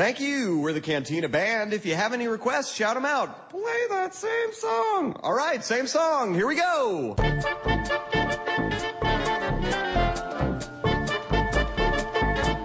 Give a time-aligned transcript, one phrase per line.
[0.00, 0.60] Thank you.
[0.60, 1.74] We're the Cantina Band.
[1.74, 3.50] If you have any requests, shout them out.
[3.50, 5.20] Play that same song.
[5.22, 6.34] All right, same song.
[6.34, 7.16] Here we go.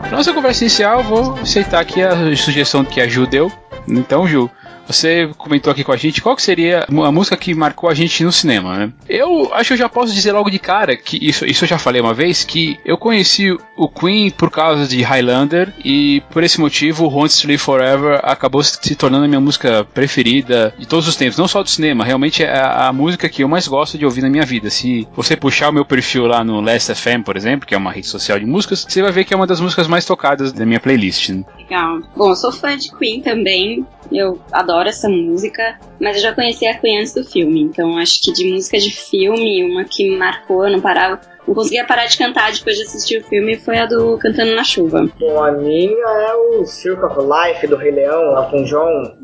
[0.10, 3.52] Nossa conversa inicial, vou aceitar aqui a sugestão que a Ju deu.
[3.86, 4.50] Então, Ju,
[4.88, 8.24] você comentou aqui com a gente qual que seria a música que marcou a gente
[8.24, 8.94] no cinema, né?
[9.08, 11.78] Eu acho que eu já posso dizer logo de cara que isso, isso eu já
[11.78, 16.60] falei uma vez que eu conheci o Queen por causa de Highlander e por esse
[16.60, 21.38] motivo to Live Forever acabou se tornando a minha música preferida de todos os tempos,
[21.38, 24.22] não só do cinema, realmente é a, a música que eu mais gosto de ouvir
[24.22, 24.70] na minha vida.
[24.70, 27.92] Se você puxar o meu perfil lá no Last FM, por exemplo, que é uma
[27.92, 30.66] rede social de músicas, você vai ver que é uma das músicas mais tocadas da
[30.66, 31.30] minha playlist.
[31.30, 31.44] Né?
[31.58, 32.02] Legal.
[32.16, 33.86] Bom, eu sou fã de Queen também.
[34.12, 38.22] Eu adoro essa música, mas eu já conhecia a Queen antes do filme, então acho
[38.22, 41.20] que de música de filme, uma que me marcou, eu não parava.
[41.48, 44.64] Não conseguia parar de cantar depois de assistir o filme foi a do Cantando na
[44.64, 45.08] Chuva.
[45.20, 49.16] Bom, a minha é o Circle of Life do Rei Leão, Elton John.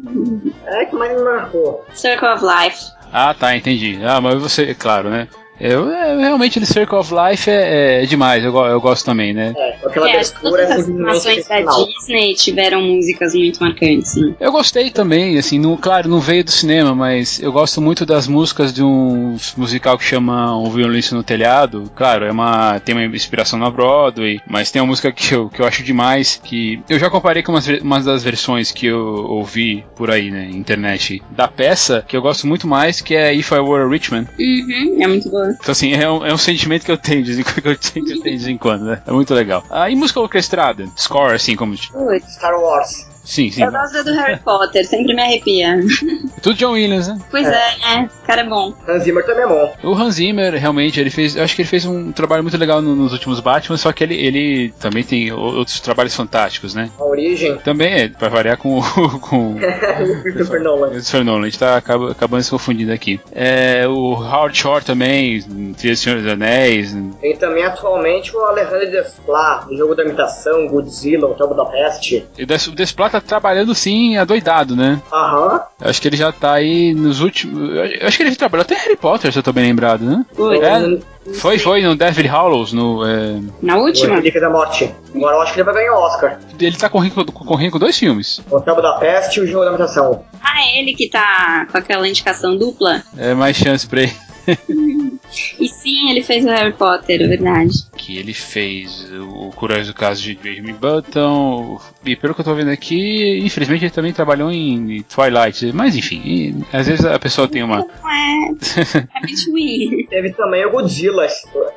[0.68, 1.84] É que mais me marcou.
[1.93, 2.91] Circle of Life.
[3.12, 3.99] Ah, tá, entendi.
[4.04, 5.27] Ah, mas você, claro, né?
[5.62, 9.54] Eu, é, realmente, ele Circle of Life é, é demais, eu, eu, gosto também, né?
[9.55, 14.15] É, aquela é, abertura todas as animações da Disney tiveram músicas muito marcantes.
[14.15, 14.34] Né?
[14.40, 18.27] Eu gostei também, assim, no, claro, não veio do cinema, mas eu gosto muito das
[18.27, 21.91] músicas de um musical que chama O Violência no Telhado.
[21.96, 25.62] Claro, é uma, tem uma inspiração na Broadway, mas tem uma música que eu, que
[25.62, 29.85] eu acho demais, que eu já comparei com umas, umas das versões que eu ouvi
[29.96, 33.59] por aí, né, internet, da peça, que eu gosto muito mais, que é If I
[33.59, 34.25] Were a Rich Man.
[34.40, 35.51] Uhum, é muito boa.
[35.60, 38.21] Então, assim, é um, é um sentimento que eu tenho de, que eu tenho de
[38.21, 39.02] vez em quando, né?
[39.05, 39.63] É muito legal.
[39.70, 40.88] Ah, e música orquestrada?
[40.98, 41.76] Score, assim, como...
[41.76, 43.10] Star Wars.
[43.24, 43.64] Sim, sim.
[43.64, 45.80] Eu gosto do Harry Potter, sempre me arrepia.
[46.41, 47.20] Tudo John Williams, né?
[47.30, 48.74] Pois é, é, é esse cara é bom.
[48.88, 49.74] Hans Zimmer também é bom.
[49.84, 51.36] O Hans Zimmer, realmente, ele fez.
[51.36, 54.04] Eu acho que ele fez um trabalho muito legal no, nos últimos Batman, só que
[54.04, 56.90] ele, ele também tem outros trabalhos fantásticos, né?
[56.99, 57.58] A origem.
[57.58, 58.82] Também é, pra variar com o.
[59.20, 59.60] com o
[60.24, 60.90] Christopher Nolan.
[60.90, 63.20] Christopher Nolan, a gente tá acabando, acabando se confundindo aqui.
[63.32, 65.42] É, o Howard Shore também,
[65.78, 66.96] Trilha Senhor dos Anéis.
[67.20, 72.26] Tem também atualmente o Alejandro Desplat, o jogo da imitação, Godzilla, o Hotel da Peste.
[72.38, 75.02] E o Desplat tá trabalhando sim adoidado, né?
[75.12, 75.62] Aham.
[75.80, 77.70] Acho que ele já tá aí nos últimos.
[78.02, 80.26] Acho que ele trabalhou até Harry Potter, se eu tô bem lembrado, né?
[80.34, 80.60] Foi.
[80.60, 81.00] É,
[81.34, 83.06] foi, foi, no Deathly Hallows, no.
[83.06, 83.40] É...
[83.62, 84.16] Na última?
[84.16, 84.94] Relíquia da Morte.
[85.14, 86.40] Agora eu acho que ele vai ganhar o Oscar.
[86.60, 88.42] Ele tá correndo, correndo com dois filmes.
[88.50, 90.24] O Hotel da Peste e o Jogo da Imitação.
[90.42, 93.04] Ah, é ele que tá com aquela indicação dupla?
[93.18, 94.16] É mais chance pra ele.
[95.60, 97.74] E sim, ele fez o Harry Potter, é verdade.
[98.12, 101.80] Que ele fez o Curioso Caso de Benjamin Button.
[102.06, 105.72] E pelo que eu tô vendo aqui, infelizmente ele também trabalhou em Twilight.
[105.72, 107.80] Mas enfim, às vezes a pessoa tem uma.
[107.80, 108.52] É, é.
[110.10, 111.26] Teve também o Godzilla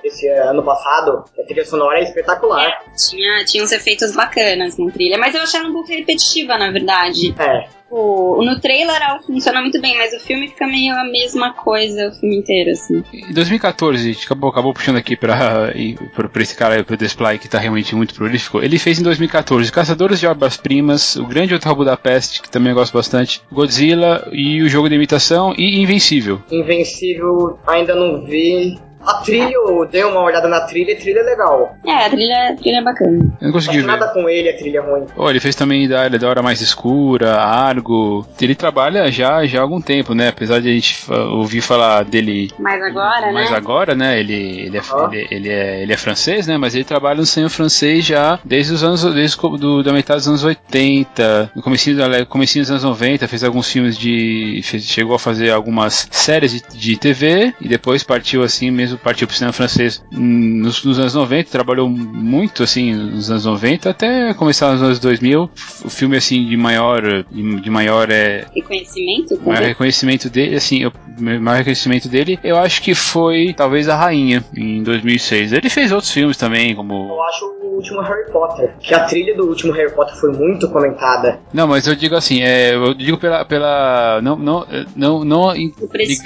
[0.02, 1.24] esse ano passado.
[1.38, 2.66] A trilha sonora é espetacular.
[2.66, 6.58] É, tinha, tinha uns efeitos bacanas na trilha, mas eu achei ela um pouco repetitiva,
[6.58, 7.32] na verdade.
[7.38, 7.68] É.
[7.94, 12.08] Tipo, no trailer ela funciona muito bem, mas o filme fica meio a mesma coisa
[12.08, 13.04] o filme inteiro, assim.
[13.12, 15.72] Em 2014, a gente acabou, acabou puxando aqui pra,
[16.12, 18.60] pra, pra esse cara, pro Display, que tá realmente muito prolífico.
[18.60, 22.92] Ele fez em 2014 Caçadores de Obras-Primas, O Grande Hotel Budapeste, que também eu gosto
[22.92, 26.42] bastante, Godzilla e o Jogo de Imitação e Invencível.
[26.50, 28.76] Invencível ainda não vi.
[29.06, 31.76] A trilha, eu dei uma olhada na trilha e a trilha é legal.
[31.86, 33.18] É, a trilha, a trilha é bacana.
[33.40, 33.86] Eu não consegui ver.
[33.86, 35.06] nada com ele, a trilha é ruim.
[35.16, 38.26] Oh, ele fez também da da Hora Mais Escura, Argo.
[38.40, 40.28] Ele trabalha já, já há algum tempo, né?
[40.28, 43.56] Apesar de a gente ouvir falar dele Mas agora, mais né?
[43.56, 44.20] agora, né?
[44.20, 44.34] Ele,
[44.66, 45.08] ele, é, Ah.
[45.12, 46.56] ele, ele é, ele é francês, né?
[46.56, 50.28] Mas ele trabalha no cinema francês já desde os anos, desde do, da metade dos
[50.28, 55.14] anos 80, no comecinho, da- comecinho dos anos 90, fez alguns filmes de, fez- chegou
[55.14, 59.52] a fazer algumas séries de, de TV e depois partiu assim mesmo, partiu pro cinema
[59.52, 64.98] francês nos, nos anos 90, trabalhou muito assim nos anos 90 até começar nos anos
[64.98, 65.50] 2000.
[65.84, 69.34] O filme assim de maior, de, maior é, Reconhecimento?
[69.34, 70.92] o maior reconhecimento dele, assim, o
[71.40, 75.52] maior reconhecimento dele, eu acho que foi talvez a Rainha, em 2006.
[75.52, 77.08] Ele fez outros filmes também, como.
[77.08, 78.74] Eu acho o último Harry Potter.
[78.80, 81.40] Que a trilha do último Harry Potter foi muito comentada.
[81.52, 83.44] Não, mas eu digo assim, é, eu digo pela.
[83.44, 84.66] pela não, não,
[84.96, 85.52] não, não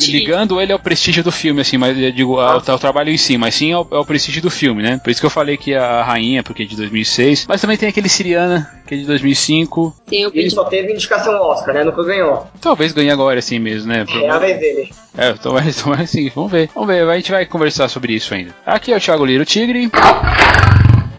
[0.09, 3.37] ligando ele ao prestígio do filme, assim, mas eu digo ao, ao trabalho em si,
[3.39, 5.01] mas sim ao, ao prestígio do filme, né?
[5.03, 7.89] Por isso que eu falei que a Rainha, porque é de 2006, mas também tem
[7.89, 9.95] aquele Siriana, que é de 2005.
[10.07, 11.85] Tem o E ele só teve indicação ao Oscar, né?
[11.85, 12.47] Nunca ganhou.
[12.61, 14.05] Talvez ganhe agora, assim mesmo, né?
[14.23, 14.91] É a vez dele.
[15.17, 16.71] É, tomara, tomara sim, vamos ver.
[16.75, 18.55] Vamos ver, a gente vai conversar sobre isso ainda.
[18.67, 19.91] Aqui é o Thiago Liro Tigre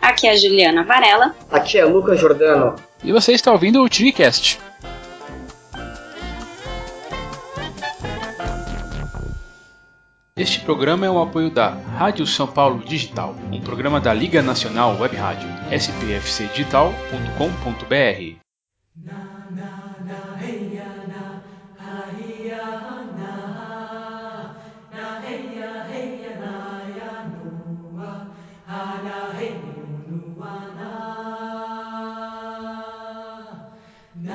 [0.02, 1.36] Aqui é a Juliana Varela.
[1.52, 2.76] Aqui é Lucas Jordano.
[3.04, 4.60] e você está ouvindo o Tigrecast.
[10.40, 14.98] Este programa é um apoio da Rádio São Paulo Digital, um programa da Liga Nacional
[14.98, 18.40] Web Rádio, spfcdigital.com.br.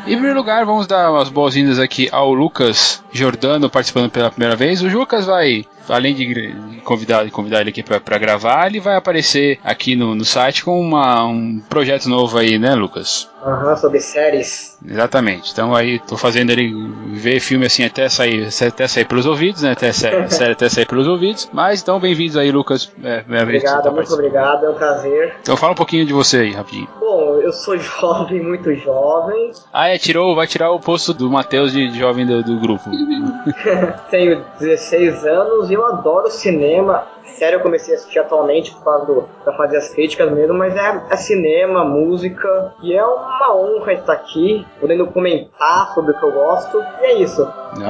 [0.07, 4.83] Em primeiro lugar, vamos dar umas boas-vindas aqui ao Lucas Jordano participando pela primeira vez.
[4.83, 9.95] O Lucas vai, além de convidar, convidar ele aqui para gravar, ele vai aparecer aqui
[9.95, 13.31] no, no site com uma, um projeto novo aí, né, Lucas?
[13.45, 14.79] Aham, uhum, sobre séries.
[14.87, 15.53] Exatamente.
[15.53, 16.73] Então aí tô fazendo ele
[17.13, 19.73] ver filme assim até sair, até sair pelos ouvidos, né?
[19.73, 21.49] Até sair, série até sair pelos ouvidos.
[21.53, 22.91] Mas então bem-vindos aí, Lucas.
[23.03, 25.37] É, obrigado, tá muito obrigado, é um prazer.
[25.43, 26.89] Então fala um pouquinho de você aí, rapidinho.
[26.99, 29.53] Bom, eu sou jovem, muito jovem.
[29.73, 32.91] Ah, é, tirou, vai tirar o posto do Matheus de jovem do, do grupo.
[34.11, 39.07] Tenho 16 anos e eu adoro cinema série eu comecei a assistir atualmente por causa
[39.07, 43.93] do, pra fazer as críticas mesmo, mas é, é, cinema, música, e é uma honra
[43.93, 47.47] estar aqui, podendo comentar sobre o que eu gosto, e é isso.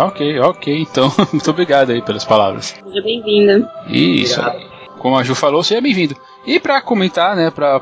[0.07, 2.75] Ok, ok, então, muito obrigado aí pelas palavras.
[2.85, 3.71] Seja bem-vinda.
[3.89, 4.71] Isso, obrigado.
[4.99, 6.17] como a Ju falou, seja bem-vindo.
[6.47, 7.81] E para comentar, né, para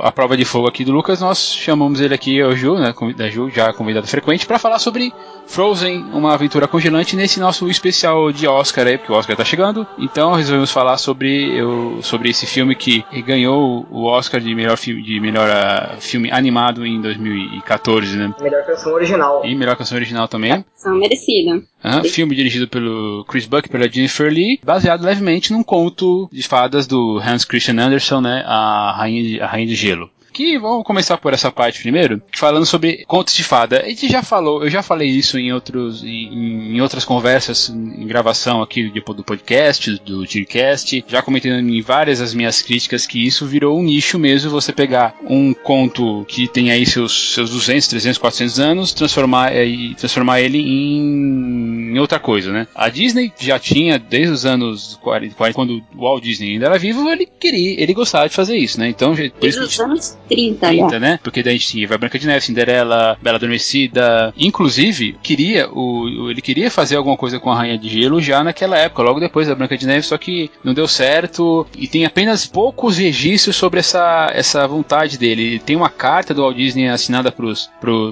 [0.00, 3.28] a prova de fogo aqui do Lucas, nós chamamos ele aqui, o Ju, né, da
[3.28, 5.12] Ju, já convidado frequente, para falar sobre
[5.46, 9.86] Frozen, uma aventura congelante, nesse nosso especial de Oscar aí, porque o Oscar tá chegando.
[9.98, 15.02] Então resolvemos falar sobre, eu, sobre esse filme que ganhou o Oscar de melhor filme,
[15.02, 18.34] de melhor uh, filme animado em 2014, né?
[18.40, 19.42] Melhor canção original.
[19.44, 20.64] E melhor canção original também.
[20.74, 21.62] Canção merecida.
[21.84, 26.42] Uh, filme dirigido pelo Chris Buck e pela Jennifer Lee, baseado levemente num conto de
[26.42, 30.84] fadas do Hans Christian Anderson, né, a Rainha de, a Rainha de Gelo que vamos
[30.84, 33.80] começar por essa parte primeiro, falando sobre contos de fada.
[33.80, 38.06] A gente já falou, eu já falei isso em outros em, em outras conversas em
[38.06, 43.46] gravação aqui do podcast, do Tiercast, já comentei em várias as minhas críticas que isso
[43.46, 48.18] virou um nicho mesmo, você pegar um conto que tem aí seus, seus 200, 300,
[48.18, 52.66] 400 anos, transformar, é, e transformar ele em, em outra coisa, né?
[52.74, 56.78] A Disney já tinha, desde os anos 40, 40 quando o Walt Disney ainda era
[56.78, 58.88] vivo, ele queria, ele gostava de fazer isso, né?
[58.88, 61.18] Então, desde os 30, 30 né?
[61.22, 64.32] Porque daí a gente tinha Branca de Neve, Cinderela, Bela Adormecida.
[64.36, 68.76] Inclusive, queria o, ele queria fazer alguma coisa com a Rainha de Gelo já naquela
[68.78, 72.46] época, logo depois da Branca de Neve, só que não deu certo e tem apenas
[72.46, 75.58] poucos registros sobre essa, essa vontade dele.
[75.58, 77.50] Tem uma carta do Walt Disney assinada para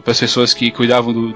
[0.06, 1.32] as pessoas que cuidavam do,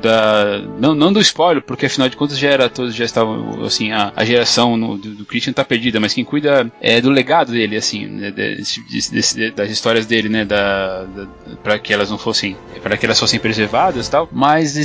[0.00, 3.92] da não, não do spoiler, porque afinal de contas já era todos já estavam assim
[3.92, 7.52] a, a geração no, do, do Christian tá perdida, mas quem cuida é do legado
[7.52, 11.26] dele assim, né, desse, desse, das histórias dele dele, né, da, da
[11.62, 14.28] para que elas não fossem, para que elas fossem preservadas, tal.
[14.30, 14.76] Mas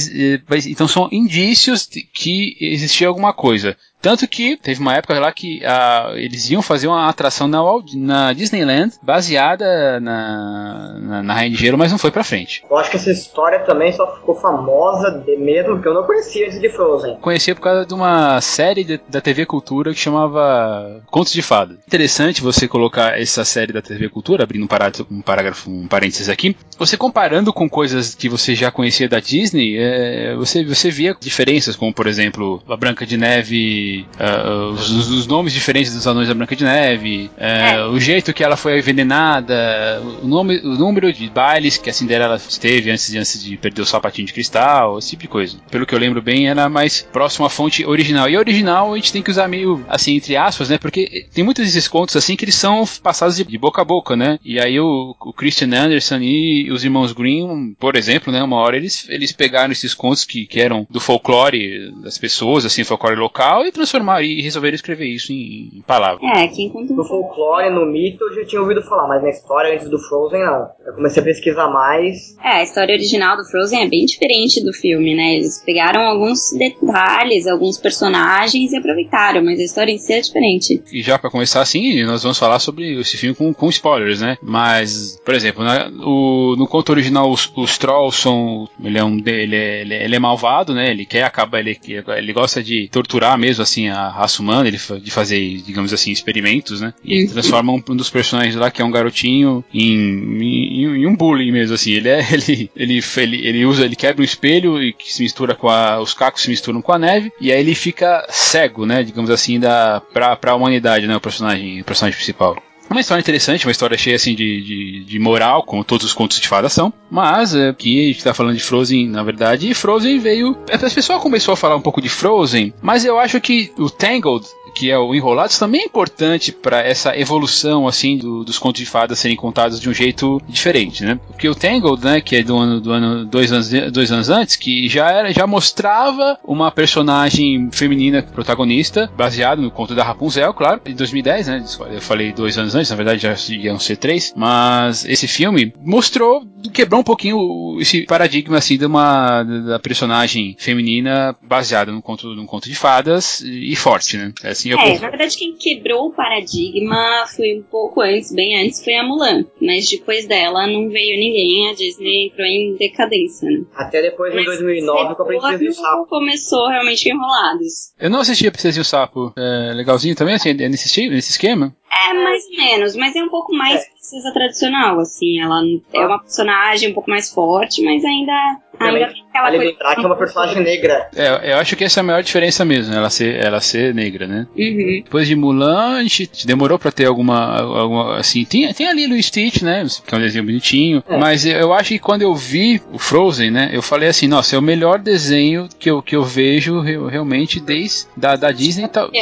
[0.67, 3.77] então são indícios de que existia alguma coisa.
[4.05, 7.59] Tanto que teve uma época lá que uh, eles iam fazer uma atração na,
[7.95, 12.63] na Disneyland baseada na, na, na Rainha de Gelo, mas não foi pra frente.
[12.69, 16.45] Eu acho que essa história também só ficou famosa de mesmo porque eu não conhecia
[16.45, 17.15] antes de Frozen.
[17.15, 21.75] Conhecia por causa de uma série de, da TV Cultura que chamava Contos de Fada.
[21.87, 26.29] Interessante você colocar essa série da TV Cultura, abrindo um parágrafo, um, parágrafo, um parênteses
[26.29, 31.17] aqui, você comparando com coisas que você já conhecia da Disney, é, você, você via
[31.19, 36.27] diferenças, como por exemplo a Branca de Neve uh, os, os, nomes diferentes dos anões
[36.27, 37.87] da Branca de Neve, uh, é.
[37.87, 42.39] o jeito que ela foi envenenada, o, nome, o número de bailes que a Cinderela
[42.59, 45.57] teve antes de, antes de perder o sapatinho de cristal, esse tipo de coisa.
[45.69, 48.29] Pelo que eu lembro bem, era mais próximo à fonte original.
[48.29, 50.77] E original a gente tem que usar meio assim, entre aspas, né?
[50.77, 54.15] Porque tem muitos desses contos assim que eles são passados de, de boca a boca,
[54.15, 54.39] né?
[54.43, 58.41] E aí o, o, Christian Anderson e os irmãos Green, por exemplo, né?
[58.43, 62.83] Uma hora eles, eles pegaram esses contos que, que eram do folclore das pessoas, assim,
[62.83, 66.21] folclore local, e transformar e resolver escrever isso em, em palavras.
[66.23, 69.73] É, quem conta No folclore, no mito, eu já tinha ouvido falar, mas na história
[69.73, 70.67] antes do Frozen, não.
[70.85, 72.35] Eu comecei a pesquisar mais.
[72.43, 75.35] É, a história original do Frozen é bem diferente do filme, né?
[75.35, 80.83] Eles pegaram alguns detalhes, alguns personagens e aproveitaram, mas a história em si é diferente.
[80.91, 84.37] E já para começar assim, nós vamos falar sobre esse filme com, com spoilers, né?
[84.41, 88.67] Mas, por exemplo, na, o, no conto original, os, os Trolls são.
[88.83, 90.89] Ele é, um, ele, é, ele é malvado, né?
[90.89, 91.77] Ele quer acabar, ele,
[92.17, 96.81] ele gosta de torturar mesmo assim a raça humana, ele de fazer, digamos assim, experimentos,
[96.81, 96.93] né?
[97.03, 99.93] E ele transforma um, um dos personagens lá, que é um garotinho, em,
[100.41, 101.91] em, em, um bullying mesmo, assim.
[101.91, 105.55] Ele é, ele, ele, ele, ele usa, ele quebra um espelho e que se mistura
[105.55, 109.03] com a, os cacos se misturam com a neve, e aí ele fica cego, né?
[109.03, 111.15] Digamos assim, da, pra, pra humanidade, né?
[111.15, 112.61] O personagem, o personagem principal.
[112.89, 116.39] Uma história interessante, uma história cheia assim de, de, de moral, como todos os contos
[116.39, 116.93] de fada são.
[117.09, 120.57] Mas é, aqui a gente tá falando de Frozen, na verdade, e Frozen veio.
[120.71, 124.45] A pessoa começou a falar um pouco de Frozen, mas eu acho que o Tangled
[124.75, 128.85] que é o Enrolados, também é importante para essa evolução assim do, dos contos de
[128.85, 131.17] fadas serem contados de um jeito diferente, né?
[131.27, 134.57] Porque o Tangled, né, que é do ano do ano dois anos dois anos antes,
[134.57, 140.81] que já era já mostrava uma personagem feminina protagonista baseado no conto da Rapunzel, claro,
[140.85, 141.65] em 2010, né?
[141.91, 146.45] Eu falei dois anos antes, na verdade já iam ser três, mas esse filme mostrou
[146.73, 152.45] quebrou um pouquinho esse paradigma assim de uma da personagem feminina baseada no conto num
[152.45, 154.33] conto de fadas e forte, né?
[154.43, 158.63] É, assim, eu é na verdade quem quebrou o paradigma foi um pouco antes, bem
[158.63, 163.49] antes, foi a Mulan, mas depois dela não veio ninguém, a Disney entrou em decadência,
[163.49, 163.63] né?
[163.75, 166.07] Até depois em 2009 com a Princesa e o Sapo.
[166.07, 167.93] começou realmente enrolados.
[167.99, 169.33] Eu não assisti a Princesa e o Sapo.
[169.37, 171.75] É legalzinho também, assim, é nesse, nesse esquema?
[171.91, 173.94] É, mais ou menos, mas é um pouco mais é.
[174.05, 175.39] Princesa tradicional, assim.
[175.39, 175.61] Ela
[175.93, 180.01] é uma personagem um pouco mais forte, mas ainda Ainda tem aquela vale lembrar que
[180.01, 181.09] é uma personagem negra.
[181.15, 184.27] É, eu acho que essa é a maior diferença mesmo, ela ser, ela ser negra,
[184.27, 184.47] né?
[184.55, 185.01] Uhum.
[185.03, 189.21] Depois de Mulan, a gente demorou pra ter alguma, alguma assim, tem, tem ali o
[189.21, 189.85] Stitch, né?
[190.05, 191.17] Que é um desenho bonitinho, é.
[191.17, 193.69] mas eu acho que quando eu vi o Frozen, né?
[193.71, 198.07] Eu falei assim, nossa, é o melhor desenho que eu, que eu vejo realmente desde
[198.15, 198.87] da, da Disney.
[198.87, 199.09] Tal.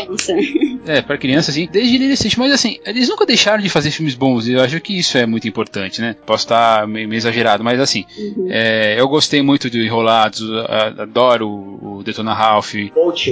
[0.85, 4.15] É, pra criança, assim, desde Lilo Stitch, mas assim, eles nunca deixaram de fazer filmes
[4.15, 6.15] bons, e eu acho que isso é muito importante, né?
[6.25, 8.47] Posso estar meio, meio exagerado, mas assim, uhum.
[8.49, 10.41] é, eu gostei muito de Enrolados,
[10.97, 12.73] adoro o Detona Ralph.
[12.93, 13.27] Bolt.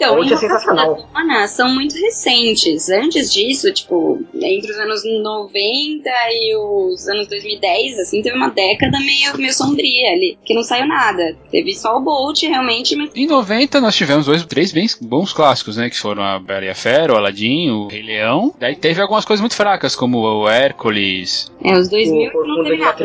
[0.00, 0.96] Então, Bolt é sensacional.
[0.96, 2.88] Detona são muito recentes.
[2.88, 8.98] Antes disso, tipo, entre os anos 90 e os anos 2010, assim, teve uma década
[9.00, 11.36] meio, meio sombria ali, que não saiu nada.
[11.50, 12.96] Teve só o Bolt, realmente.
[12.96, 13.10] Mas...
[13.14, 16.68] Em 90 nós tivemos dois, três bem bons clássicos, né, que foram a Bela e
[16.68, 18.52] a Fera, o Aladdin, o Rei Leão.
[18.58, 21.52] Daí teve algumas coisas muito fracas, como o Hércules.
[21.62, 23.04] É, os 2000 o, não teve nada.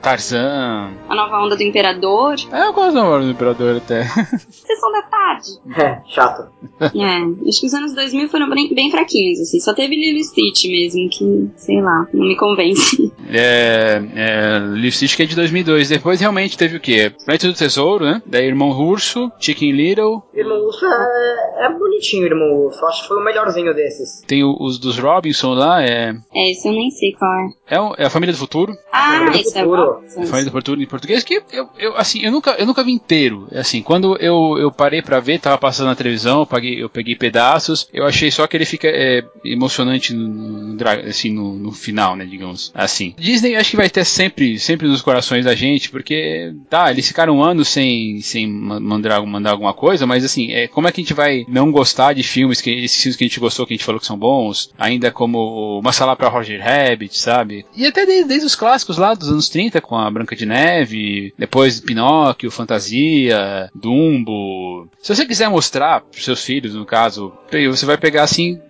[0.00, 0.90] Tarzan.
[1.08, 2.36] A nova onda do Imperador.
[2.52, 4.04] É, eu gosto da Nova Onda do Imperador até.
[4.48, 5.48] Sessão da tarde.
[5.76, 6.48] É, chato.
[6.80, 9.58] É, acho que os anos 2000 foram bem, bem fraquinhos, assim.
[9.58, 13.12] Só teve Lilo Stitch mesmo, que, sei lá, não me convence.
[13.28, 15.88] É, é Lilo Stitch que é de 2002.
[15.88, 17.12] Depois realmente teve o quê?
[17.24, 18.22] Planeta do Tesouro, né?
[18.24, 20.22] Da Irmão Urso, Chicken Little.
[20.34, 22.75] Irmão Urso é, é bonitinho, Irmão Urso.
[22.84, 24.22] Acho que foi o melhorzinho desses.
[24.26, 26.14] Tem o, os dos Robinson lá, é...
[26.34, 27.48] É, isso eu nem sei qual é.
[27.68, 28.76] É, é a Família do Futuro.
[28.92, 32.52] Ah, isso é A Família do Futuro em português, que eu, eu, assim, eu nunca,
[32.52, 33.48] eu nunca vi inteiro.
[33.52, 37.14] Assim, quando eu, eu parei para ver, tava passando na televisão, eu, paguei, eu peguei
[37.14, 42.16] pedaços, eu achei só que ele fica é, emocionante no, no, assim, no, no, final,
[42.16, 43.14] né, digamos assim.
[43.18, 47.42] Disney acho que vai ter sempre, sempre nos corações da gente, porque, tá, eles ficaram
[47.42, 51.14] anos sem, sem mandar, mandar alguma coisa, mas assim, é, como é que a gente
[51.14, 53.84] vai não gostar de filmes, que, esses filmes que a gente gostou, que a gente
[53.84, 57.64] falou que são bons, ainda como Uma Sala pra Roger Rabbit, sabe?
[57.76, 61.32] E até desde, desde os clássicos lá dos anos 30, com a Branca de Neve,
[61.38, 64.88] depois Pinóquio, Fantasia, Dumbo.
[65.00, 67.32] Se você quiser mostrar pros seus filhos, no caso,
[67.70, 68.60] você vai pegar assim,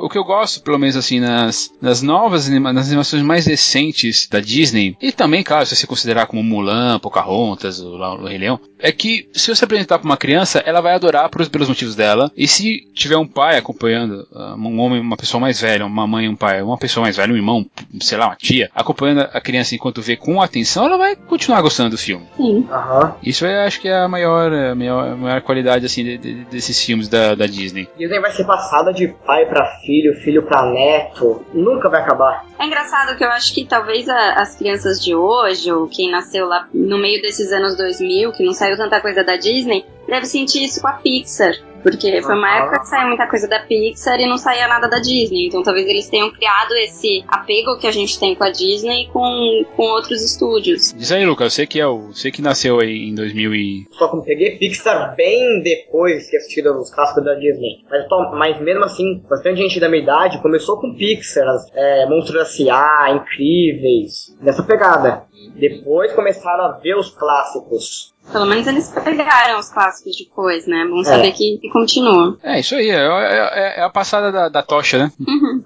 [0.00, 4.40] o que eu gosto, pelo menos assim, nas, nas novas nas animações mais recentes da
[4.40, 8.90] Disney, e também, claro, se você considerar como Mulan, Pocahontas, o, o Rei Leão, é
[8.90, 12.88] que se você apresentar para uma criança, ela vai adorar pelos motivos dela, e se
[12.94, 16.62] tiver um pai acompanhando, ah, um homem, uma pessoa mais velha, uma mãe, um pai,
[16.62, 17.66] uma pessoa mais velha, um irmão,
[18.00, 21.90] sei lá, uma tia, acompanhando a criança enquanto vê com atenção, ela vai continuar gostando
[21.90, 22.26] do filme.
[22.36, 22.66] Sim.
[22.70, 23.12] Uhum.
[23.22, 26.44] Isso eu acho que é a maior, a maior, a maior qualidade assim de, de,
[26.46, 27.88] desses filmes da, da Disney.
[27.98, 32.44] Disney vai ser passada de pai para filho, filho para neto, nunca vai acabar.
[32.58, 36.46] É engraçado que eu acho que talvez a, as crianças de hoje, ou quem nasceu
[36.46, 40.64] lá no meio desses anos 2000, que não saiu tanta coisa da Disney, deve sentir
[40.64, 41.54] isso com a Pixar.
[41.82, 44.98] Porque foi uma época que saiu muita coisa da Pixar e não saía nada da
[44.98, 45.46] Disney.
[45.46, 49.64] Então talvez eles tenham criado esse apego que a gente tem com a Disney com,
[49.76, 50.92] com outros estúdios.
[50.92, 52.08] Diz aí, Lucas, você que é o.
[52.08, 53.86] Você que nasceu aí em 2000 e.
[53.92, 57.84] Só que eu peguei Pixar bem depois que assistiram os clássicos da Disney.
[57.88, 63.10] Mas, mas mesmo assim, bastante gente da minha idade começou com Pixar, é, Monstros S.A.,
[63.14, 65.27] Incríveis, nessa pegada.
[65.54, 68.12] Depois começaram a ver os clássicos.
[68.30, 70.86] Pelo menos eles pegaram os clássicos depois, né?
[70.88, 71.32] Bom saber é.
[71.32, 72.36] que, que continua.
[72.42, 72.90] É, isso aí.
[72.90, 75.12] É, é, é a passada da, da tocha, né?
[75.18, 75.62] Uhum.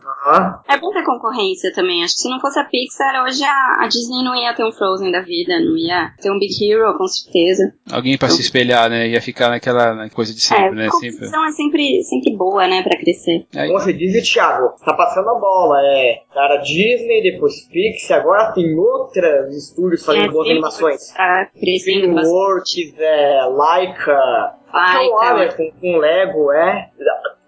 [0.69, 2.05] É bom ter concorrência também.
[2.05, 4.71] Acho que se não fosse a Pixar, hoje a, a, Disney não ia ter um
[4.71, 7.75] Frozen da vida, não ia ter um Big Hero, com certeza.
[7.91, 9.09] Alguém pra então, se espelhar, né?
[9.09, 10.87] Ia ficar naquela coisa de sempre, é, né?
[10.87, 12.83] A competição é sempre, sempre boa, né?
[12.83, 13.45] Pra crescer.
[13.55, 15.81] É, Como você diz, Thiago, tá passando a bola.
[15.83, 21.09] É, era Disney, depois Pixar, agora tem outros estúdios fazendo é, boas animações.
[21.09, 25.57] Tá DreamWorks, é, Laika, Laika.
[25.57, 26.91] com, com Lego, é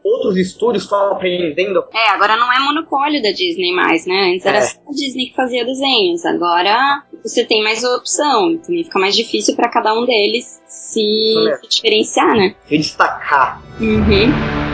[0.04, 1.82] outros estúdios estão aprendendo.
[1.92, 4.32] É, agora não é monopólio da Disney mais, né?
[4.34, 4.60] Antes era é.
[4.60, 6.24] só a Disney que fazia desenhos.
[6.26, 8.50] Agora você tem mais opção.
[8.50, 12.54] Então fica mais difícil para cada um deles se, se diferenciar, né?
[12.68, 13.62] Se destacar.
[13.80, 14.73] Uhum.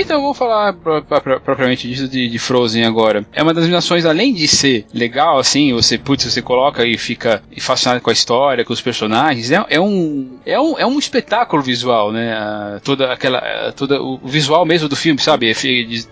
[0.00, 3.24] Então vou falar pro, pro, propriamente disso de, de, Frozen agora.
[3.32, 7.42] É uma das animações, além de ser legal, assim, você, putz, você coloca e fica
[7.58, 11.62] fascinado com a história, com os personagens, é, é, um, é, um, é um espetáculo
[11.62, 12.34] visual, né?
[12.82, 13.72] toda aquela.
[13.76, 15.50] Toda, o visual mesmo do filme, sabe?
[15.50, 15.54] É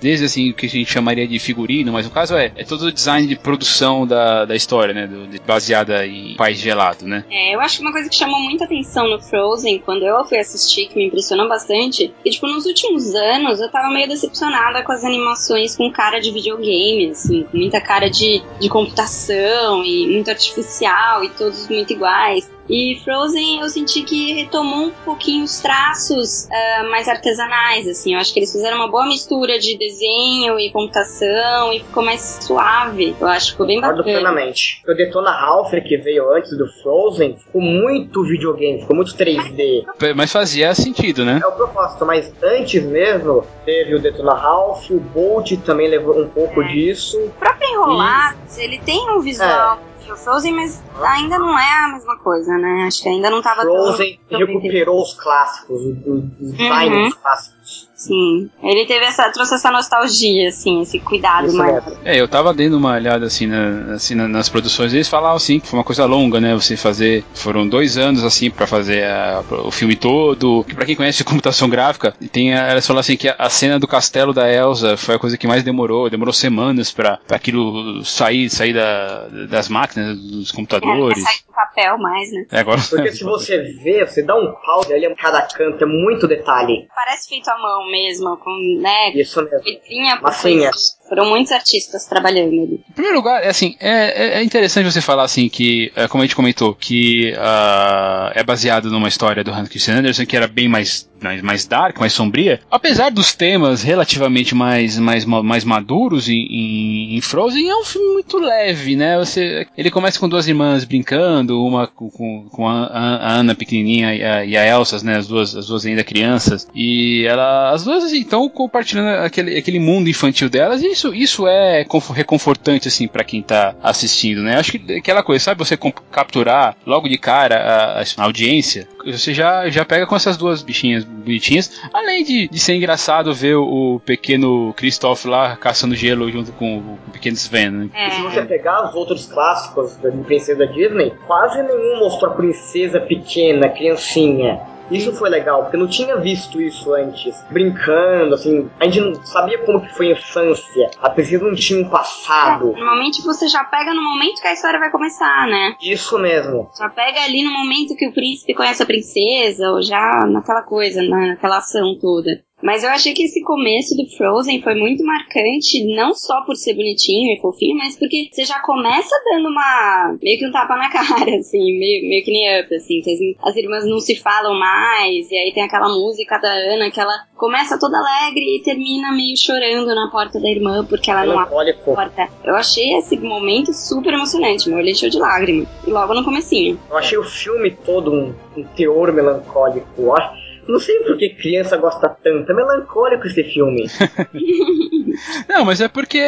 [0.01, 2.83] desde assim o que a gente chamaria de figurino, mas no caso é, é todo
[2.83, 5.07] o design de produção da, da história, né?
[5.07, 7.25] Do, de, baseada em País Gelado, né?
[7.31, 10.39] É, eu acho que uma coisa que chamou muita atenção no Frozen, quando eu fui
[10.39, 14.93] assistir, que me impressionou bastante, e tipo, nos últimos anos eu tava meio decepcionada com
[14.93, 20.31] as animações com cara de videogame, assim, com muita cara de, de computação e muito
[20.31, 22.49] artificial e todos muito iguais.
[22.69, 28.15] E Frozen eu senti que retomou um pouquinho os traços uh, mais artesanais, assim.
[28.15, 32.39] Eu acho que eles fizeram uma boa mistura de desenho e computação e ficou mais
[32.41, 33.17] suave.
[33.21, 34.21] Eu acho que ficou bem Concordo bacana.
[34.21, 34.83] plenamente.
[34.87, 39.85] O Detona Ralph, que veio antes do Frozen, ficou muito videogame, ficou muito 3D.
[40.15, 41.41] Mas fazia sentido, né?
[41.43, 46.29] É o propósito, mas antes mesmo teve o Detona Ralph, o Bolt também levou um
[46.29, 46.69] pouco é.
[46.69, 47.19] disso.
[47.19, 48.63] O próprio Enrolados, e...
[48.63, 49.79] ele tem um visual...
[49.89, 52.85] É o Frozen, mas ainda não é a mesma coisa, né?
[52.87, 57.21] Acho que ainda não tava Frozen recuperou os clássicos, os designs uhum.
[57.21, 57.92] clássicos.
[58.03, 58.51] Sim.
[58.63, 61.83] Ele teve essa, trouxe essa nostalgia, assim, esse cuidado Isso maior.
[62.05, 65.69] É, eu tava dando uma olhada assim, na, assim nas produções, eles falavam assim que
[65.69, 66.55] foi uma coisa longa, né?
[66.55, 67.25] Você fazer.
[67.35, 70.65] Foram dois anos assim para fazer a, o filme todo.
[70.75, 73.87] Para quem conhece computação gráfica, tem a, elas falam assim que a, a, cena do
[73.87, 78.73] castelo da Elsa foi a coisa que mais demorou, demorou semanas para aquilo sair, sair
[78.73, 81.19] da, das máquinas, dos computadores.
[81.19, 82.47] É, do papel mais, né?
[82.51, 86.27] É, agora, Porque se você vê, você dá um pause ali, cada canto é muito
[86.27, 86.89] detalhe.
[86.95, 89.11] Parece feito à mão mesmo, com, né?
[89.15, 89.63] Isso mesmo.
[89.65, 90.71] Letrinha por Massinha.
[91.13, 92.81] Foram muitos artistas trabalhando ali.
[92.89, 96.27] Em primeiro lugar, é assim, é, é interessante você falar assim que, é, como a
[96.27, 100.71] gente comentou, que uh, é baseado numa história do Hans Christian Andersen que era bem
[100.71, 101.07] mais,
[101.43, 102.61] mais, dark, mais sombria.
[102.71, 108.15] Apesar dos temas relativamente mais, mais, mais maduros em, em, em, Frozen, é um filme
[108.15, 109.19] muito leve, né?
[109.19, 114.25] Você, ele começa com duas irmãs brincando, uma com, com, a, a, Ana pequenininha e
[114.25, 115.19] a, e a Elsa, né?
[115.19, 116.67] As duas, as duas ainda crianças.
[116.75, 121.47] E ela, as duas assim, estão compartilhando aquele, aquele mundo infantil delas e isso, isso
[121.49, 121.85] é
[122.15, 124.57] reconfortante, assim, para quem tá assistindo, né?
[124.57, 125.77] Acho que aquela coisa, sabe, você
[126.11, 131.05] capturar logo de cara a, a, audiência, você já, já pega com essas duas bichinhas
[131.05, 136.53] bonitinhas, além de, de ser engraçado ver o, o pequeno Christoph lá caçando gelo junto
[136.53, 137.89] com o, o pequeno Sven, né?
[137.95, 138.11] É.
[138.11, 143.69] Se você pegar os outros clássicos da princesa Disney, quase nenhum mostrou a princesa pequena,
[143.69, 144.72] criancinha.
[144.93, 147.35] Isso foi legal, porque eu não tinha visto isso antes.
[147.51, 150.91] Brincando, assim, a gente não sabia como que foi a infância.
[151.01, 152.73] A princesa não tinha um passado.
[152.73, 155.77] É, normalmente você já pega no momento que a história vai começar, né?
[155.81, 156.71] Isso mesmo.
[156.79, 161.03] Já pega ali no momento que o príncipe conhece a princesa, ou já naquela coisa,
[161.03, 162.43] naquela ação toda.
[162.63, 166.75] Mas eu achei que esse começo do Frozen foi muito marcante, não só por ser
[166.75, 170.17] bonitinho e fofinho, mas porque você já começa dando uma.
[170.23, 173.51] meio que um tapa na cara, assim, meio, meio que nem up, assim, que as,
[173.51, 177.27] as irmãs não se falam mais, e aí tem aquela música da Ana que ela
[177.37, 181.71] começa toda alegre e termina meio chorando na porta da irmã porque ela não abre
[181.71, 182.29] a porta.
[182.45, 185.69] Eu achei esse momento super emocionante, meu olho encheu de lágrimas.
[185.87, 186.79] E logo no comecinho.
[186.89, 189.87] Eu achei o filme todo um, um teor melancólico.
[189.99, 192.51] Eu acho não sei por que criança gosta tanto.
[192.51, 193.87] É melancólico esse filme.
[195.49, 196.21] Não, mas é porque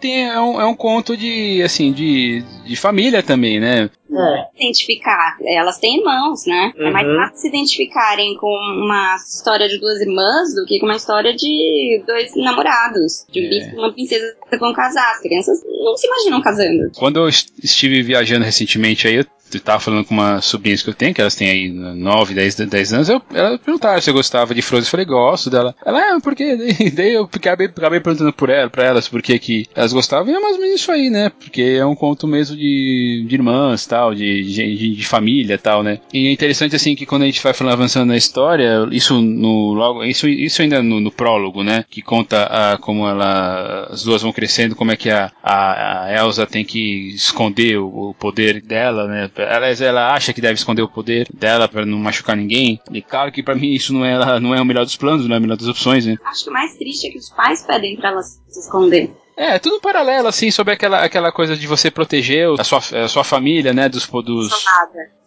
[0.00, 3.90] tem, é, um, é um conto de, assim, de, de família também, né?
[4.10, 4.46] É.
[4.56, 5.36] Identificar.
[5.44, 6.72] Elas têm irmãos, né?
[6.76, 6.86] Uhum.
[6.86, 7.16] É mais uhum.
[7.16, 12.02] fácil se identificarem com uma história de duas irmãs do que com uma história de
[12.06, 13.26] dois namorados.
[13.30, 13.74] De um é.
[13.78, 15.12] uma princesa que vão casar.
[15.12, 16.90] As crianças não se imaginam casando.
[16.96, 19.26] Quando eu estive viajando recentemente aí, eu
[19.60, 22.92] tava falando com uma sobrinhas que eu tenho, que elas têm aí 9, 10, 10
[22.92, 25.74] anos, eu, ela perguntaram se eu gostava de Frozen, eu falei, gosto dela.
[25.84, 26.56] Ela, é, por quê?
[26.94, 30.36] Daí eu acabei, acabei perguntando por ela, pra elas, por que que elas gostavam, e
[30.36, 31.30] é mais ou menos isso aí, né?
[31.30, 35.98] Porque é um conto mesmo de, de irmãs, tal, de, de, de família, tal, né?
[36.12, 39.72] E é interessante, assim, que quando a gente vai falando, avançando na história, isso no,
[39.72, 41.84] logo, isso, isso ainda no, no prólogo, né?
[41.88, 46.16] Que conta a, como ela, as duas vão crescendo, como é que a, a, a
[46.16, 49.30] Elsa tem que esconder o, o poder dela, né?
[49.42, 52.80] Ela, ela acha que deve esconder o poder dela para não machucar ninguém.
[52.90, 55.34] E claro que para mim isso não é, não é o melhor dos planos, não
[55.34, 56.16] é a melhor das opções, né?
[56.24, 59.10] Acho que o mais triste é que os pais pedem para ela se esconder.
[59.36, 63.24] É, tudo paralelo, assim, sobre aquela, aquela coisa de você proteger a sua, a sua
[63.24, 64.06] família, né, dos...
[64.06, 64.64] dos...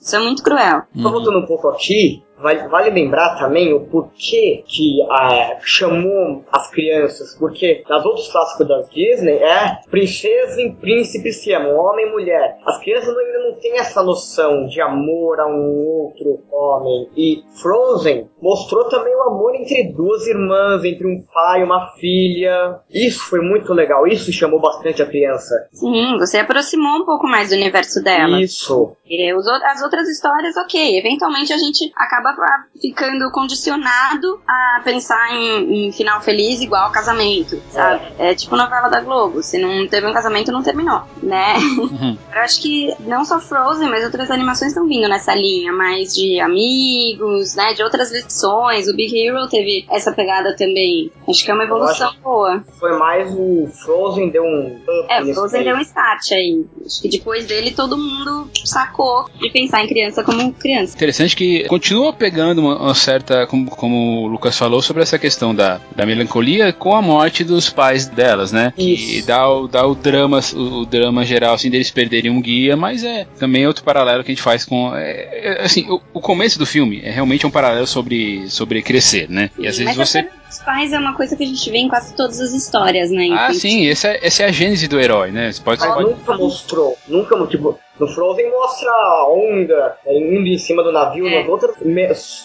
[0.05, 0.83] Isso é muito cruel.
[0.95, 6.69] Só voltando um pouco aqui, Vale, vale, lembrar também o porquê que uh, chamou as
[6.69, 12.11] crianças, porque nas outros clássicos da Disney é princesa e príncipe se amam, homem e
[12.11, 12.57] mulher.
[12.65, 17.09] As crianças ainda não têm essa noção de amor a um outro homem.
[17.15, 22.81] E Frozen mostrou também o amor entre duas irmãs, entre um pai e uma filha.
[22.93, 25.55] Isso foi muito legal, isso chamou bastante a criança.
[25.71, 28.41] Sim, você aproximou um pouco mais do universo dela.
[28.41, 28.93] Isso.
[29.05, 35.87] E as outras histórias, ok, eventualmente a gente acaba acaba ficando condicionado a pensar em,
[35.87, 38.01] em final feliz igual casamento, sabe?
[38.17, 38.31] É.
[38.31, 38.35] é.
[38.35, 39.43] tipo novela da Globo.
[39.43, 41.55] Se não teve um casamento, não terminou, né?
[41.57, 42.17] Uhum.
[42.33, 46.39] Eu acho que não só Frozen, mas outras animações estão vindo nessa linha, mais de
[46.39, 47.73] amigos, né?
[47.73, 48.87] De outras lições.
[48.87, 51.11] O Big Hero teve essa pegada também.
[51.27, 52.63] Acho que é uma evolução boa.
[52.79, 54.79] Foi mais o Frozen deu um
[55.09, 56.65] É, o Frozen deu um start aí.
[56.85, 60.95] Acho que depois dele todo mundo sacou de pensar em criança como criança.
[60.95, 65.53] Interessante que continua pegando uma, uma certa, como, como, o Lucas falou, sobre essa questão
[65.53, 68.73] da, da melancolia com a morte dos pais delas, né?
[68.77, 69.07] Isso.
[69.07, 73.03] Que dá o, dá o drama, o, drama geral, assim, deles perderem um guia, mas
[73.03, 74.95] é também outro paralelo que a gente faz com.
[74.95, 79.29] É, é, assim, o, o, começo do filme é realmente um paralelo sobre, sobre crescer,
[79.29, 79.49] né?
[79.57, 80.27] E às vezes mas você.
[80.49, 83.29] Os pais é uma coisa que a gente vê em quase todas as histórias, né?
[83.31, 85.51] Ah, sim, essa é, essa é a gênese do herói, né?
[85.51, 86.03] Você pode, pode...
[86.03, 91.27] nunca mostrou, nunca, tipo, no Frozen mostra a onda né, indo em cima do navio,
[91.27, 91.39] é.
[91.39, 91.75] nas outras,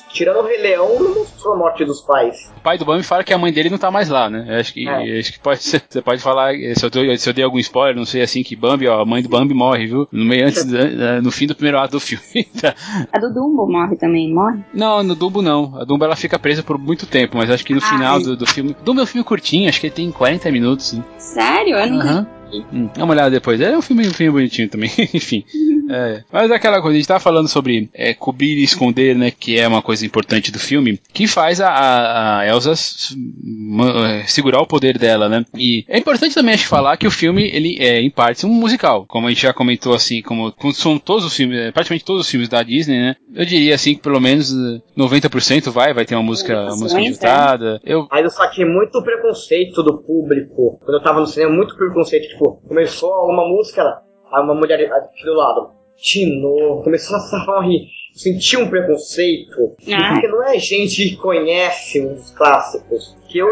[0.09, 2.51] tirando o Rei Leão, não mostrou a morte dos pais.
[2.57, 4.59] O pai do Bambi fala que a mãe dele não tá mais lá, né?
[4.59, 5.19] Acho que, é.
[5.19, 7.97] acho que pode ser, você pode falar, se eu, dei, se eu dei algum spoiler,
[7.97, 10.07] não sei assim, que Bambi, ó, a mãe do Bambi morre, viu?
[10.13, 10.65] No meio antes,
[11.23, 12.21] no fim do primeiro ato do filme.
[12.61, 12.75] Tá.
[13.11, 14.63] A do Dumbo morre também, morre?
[14.75, 15.79] Não, no Dumbo não.
[15.81, 18.37] A Dumbo ela fica presa por muito tempo, mas acho que no ah, final do,
[18.37, 18.77] do filme.
[18.87, 20.93] É um filme curtinho, acho que ele tem 40 minutos.
[20.93, 21.05] Né?
[21.19, 21.77] Sério?
[21.77, 22.27] Eu não uhum.
[22.73, 23.61] Hum, dá uma olhada depois.
[23.61, 25.45] É um filme, um filme bonitinho também, enfim.
[25.91, 26.23] É.
[26.31, 29.33] Mas é aquela coisa, a gente tava falando sobre é, cobrir e esconder, né?
[29.33, 34.67] Que é uma coisa importante do filme, que faz a, a Elsa é, segurar o
[34.67, 35.45] poder dela, né?
[35.57, 39.05] E é importante também acho falar que o filme, ele é em parte um musical.
[39.09, 42.23] Como a gente já comentou assim, como, como são todos os filmes, é, praticamente todos
[42.23, 43.17] os filmes da Disney, né?
[43.35, 44.55] Eu diria assim que pelo menos
[44.97, 47.81] 90% vai, vai ter uma música, uma música agitada.
[47.85, 48.07] Eu...
[48.09, 50.79] Mas eu saquei muito preconceito do público.
[50.85, 52.29] Quando eu tava no cinema, muito preconceito.
[52.41, 54.01] Tipo, começou uma música,
[54.33, 55.73] uma mulher aqui do lado
[56.03, 57.87] de novo, começou a rir.
[58.15, 60.13] Senti um preconceito, ah.
[60.13, 63.17] porque não é gente que conhece os clássicos.
[63.29, 63.49] Que eu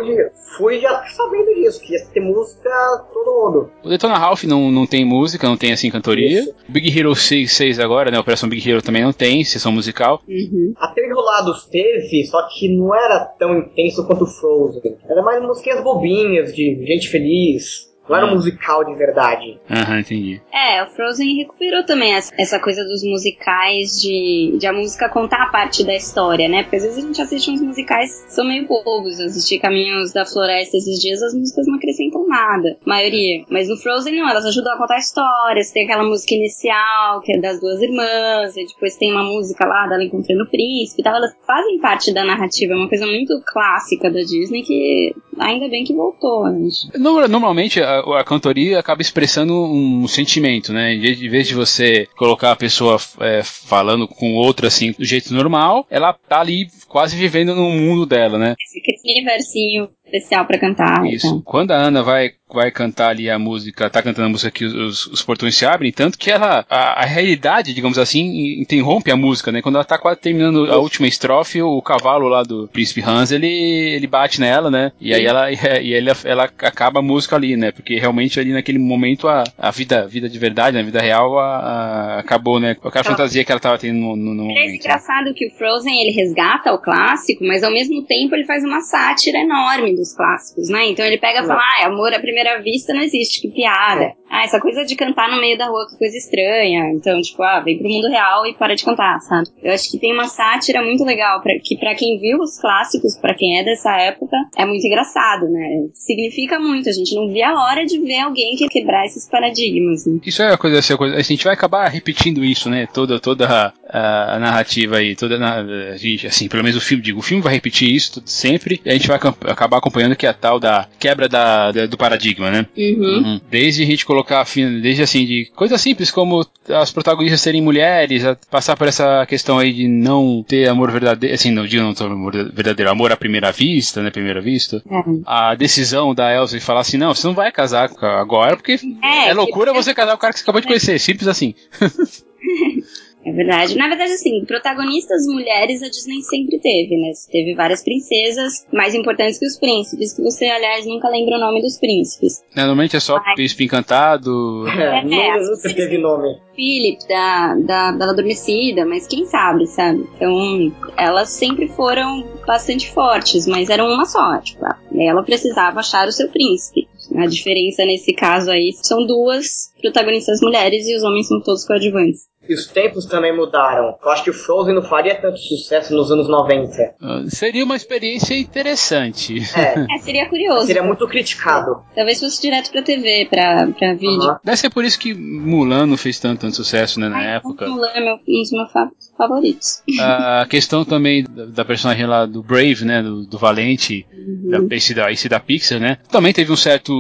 [0.57, 2.71] fui já sabendo disso, que ia ter música
[3.13, 3.71] todo mundo.
[3.85, 6.41] O Detona Ralph não, não tem música, não tem assim cantoria.
[6.41, 6.55] Isso.
[6.69, 8.19] Big Hero 6, 6 agora, né?
[8.19, 10.21] Operação Big Hero também não tem, sessão musical.
[10.27, 10.73] Uhum.
[10.77, 14.97] Até Enrolados teve, só que não era tão intenso quanto Frozen.
[15.09, 17.88] Era mais musiquinhas bobinhas, de gente feliz.
[18.09, 19.59] Não era um musical de verdade.
[19.71, 20.41] Aham, entendi.
[20.53, 25.51] É, o Frozen recuperou também essa coisa dos musicais de, de a música contar a
[25.51, 26.63] parte da história, né?
[26.63, 29.19] Porque às vezes a gente assiste uns musicais que são meio bobos.
[29.19, 32.77] Eu assisti Caminhos da Floresta esses dias, as músicas não acrescentam nada.
[32.85, 33.45] A maioria.
[33.51, 35.71] Mas no Frozen não, elas ajudam a contar histórias.
[35.71, 39.87] Tem aquela música inicial, que é das duas irmãs, e depois tem uma música lá
[39.87, 41.17] dela encontrando o príncipe e tal.
[41.17, 42.73] Elas fazem parte da narrativa.
[42.73, 46.99] É uma coisa muito clássica da Disney que ainda bem que voltou, gente.
[46.99, 50.95] Normalmente, a, cantoria acaba expressando um sentimento, né?
[50.95, 55.87] Em vez de você colocar a pessoa é, falando com outra assim do jeito normal,
[55.91, 58.55] ela tá ali quase vivendo no mundo dela, né?
[58.61, 61.07] Esse universinho especial para cantar.
[61.07, 61.27] Isso.
[61.27, 61.43] Então.
[61.43, 65.07] Quando a Ana vai vai cantar ali a música, tá cantando a música que os,
[65.07, 69.53] os portões se abrem, tanto que ela, a, a, realidade, digamos assim, interrompe a música,
[69.53, 69.61] né?
[69.61, 73.47] Quando ela tá quase terminando a última estrofe, o cavalo lá do Príncipe Hans, ele,
[73.47, 74.93] ele bate nela, né?
[75.01, 77.71] E aí ela, e ela, ela acaba a música ali, né?
[77.71, 80.81] Porque realmente ali naquele momento a, a vida, vida de verdade, né?
[80.81, 82.71] a vida real, a, a, acabou, né?
[82.71, 84.75] Aquela então, fantasia que ela tava tendo no, no, no É né?
[84.75, 88.81] engraçado que o Frozen, ele resgata o clássico, mas ao mesmo tempo ele faz uma
[88.81, 90.89] sátira enorme dos clássicos, né?
[90.89, 94.05] Então ele pega e fala, ah, amor à primeira vista não existe, que piada.
[94.05, 94.13] É.
[94.31, 96.93] Ah, essa coisa de cantar no meio da rua, que coisa estranha.
[96.93, 99.49] Então, tipo, ah, vem pro mundo real e para de cantar, sabe?
[99.63, 103.17] Eu acho que tem uma sátira muito legal, pra, que para quem viu os clássicos,
[103.17, 105.89] para quem é dessa época, é muito engraçado, né?
[105.95, 110.05] Significa muito, a gente não via a hora de ver alguém que quebrar esses paradigmas.
[110.07, 110.21] Né?
[110.25, 112.87] Isso é a coisa, assim, a gente vai acabar repetindo isso, né?
[112.93, 117.23] Toda, toda a, narrativa aí, toda a, gente, assim, pelo menos o filme, digo, o
[117.23, 120.61] filme vai repetir isso sempre, e a gente vai acabar acompanhando que é a tal
[120.61, 122.67] da quebra da, da do paradigma, né?
[122.77, 122.99] Uhum.
[122.99, 123.41] Uhum.
[123.51, 124.47] Desde a gente colocar,
[124.83, 129.73] desde assim, de coisas simples como as protagonistas serem mulheres, passar por essa questão aí
[129.73, 133.51] de não ter amor verdadeiro, assim, não digo não ter amor verdadeiro, amor à primeira
[133.51, 134.11] vista, né?
[134.11, 134.83] Primeira vista.
[134.87, 135.23] Uhum.
[135.27, 139.29] A decisão da Elsa de falar assim, não, você não vai casar agora, porque é,
[139.29, 141.55] é loucura você casar com o cara que você acabou de conhecer, simples assim.
[143.29, 143.77] É verdade.
[143.77, 147.13] Na verdade, assim, protagonistas mulheres a Disney sempre teve, né?
[147.31, 151.61] Teve várias princesas mais importantes que os príncipes, que você, aliás, nunca lembra o nome
[151.61, 152.43] dos príncipes.
[152.57, 154.67] Normalmente é só príncipe encantado.
[154.69, 156.39] É, É, nunca teve nome.
[156.55, 160.09] Philip, da, da Bela Adormecida, mas quem sabe, sabe?
[160.17, 164.65] Então, elas sempre foram bastante fortes, mas eram uma só, tipo,
[164.97, 166.89] ela precisava achar o seu príncipe.
[167.17, 172.29] A diferença nesse caso aí são duas protagonistas mulheres e os homens são todos coadjuvantes.
[172.49, 173.97] E os tempos também mudaram.
[174.03, 176.95] Eu acho que o Frozen não faria tanto sucesso nos anos 90.
[177.03, 179.39] Ah, Seria uma experiência interessante.
[179.57, 180.67] É, É, seria curioso.
[180.67, 181.83] seria muito criticado.
[181.95, 184.23] Talvez fosse direto pra TV, pra, pra vídeo.
[184.23, 184.41] Aham.
[184.43, 187.67] Deve ser por isso que Mulan não fez tanto, tanto sucesso né, na Ai, época.
[187.69, 189.83] Mulan é meu, um dos meus fa- favoritos.
[190.01, 194.67] A questão também da, personagem lá do Brave, né, do, do Valente, Uhum.
[194.69, 196.93] da, esse, da, esse da Pixar, né, também teve um certo,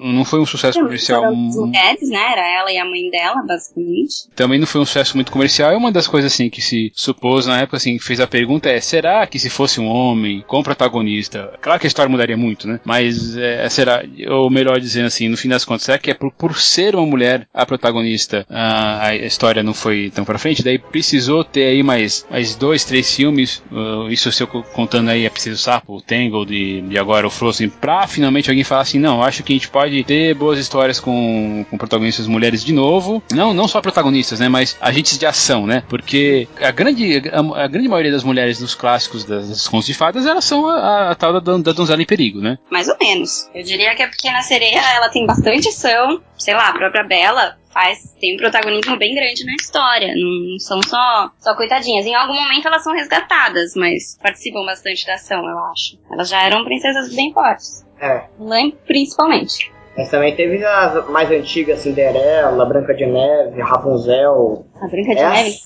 [0.00, 2.32] não foi um sucesso comercial, Foram as um- mulheres, né?
[2.32, 4.28] Era ela e a mãe dela, basicamente.
[4.36, 7.46] também não foi um sucesso muito comercial, é uma das coisas assim que se supôs
[7.46, 10.62] na época, assim, que fez a pergunta é, será que se fosse um homem com
[10.62, 15.28] protagonista, claro que a história mudaria muito, né, mas é, será, ou melhor dizendo assim,
[15.28, 19.08] no fim das contas, será que é por, por ser uma mulher a protagonista, a,
[19.08, 23.14] a história não foi tão pra frente, daí precisou ter aí mais, mais dois, três
[23.14, 26.98] filmes, uh, isso se eu co- contando aí Princesa do Sapo, o Tangled e, e
[26.98, 30.34] agora o Frozen, pra finalmente alguém falar assim, não, acho que a gente pode ter
[30.34, 35.18] boas histórias com, com protagonistas mulheres de novo, não, não só protagonistas, né, mas agentes
[35.18, 39.48] de ação, né, porque a grande, a, a grande maioria das mulheres dos clássicos das,
[39.48, 42.58] das contos de fadas, elas são a, a- tal da, da donzela em perigo, né.
[42.70, 43.48] Mais ou menos.
[43.54, 46.20] Eu diria que a Pequena Sereia, ela tem bastante ação.
[46.36, 50.14] Sei lá, a própria Bela faz, tem um protagonismo bem grande na história.
[50.16, 52.06] Não, não são só, só coitadinhas.
[52.06, 55.98] Em algum momento elas são resgatadas, mas participam bastante da ação, eu acho.
[56.10, 57.84] Elas já eram princesas bem fortes.
[58.00, 58.22] É.
[58.38, 59.70] Mulan, principalmente.
[59.96, 64.66] Mas também teve as mais antigas, Cinderela, Branca de Neve, Rapunzel.
[64.80, 65.56] A Branca de Essa- Neve.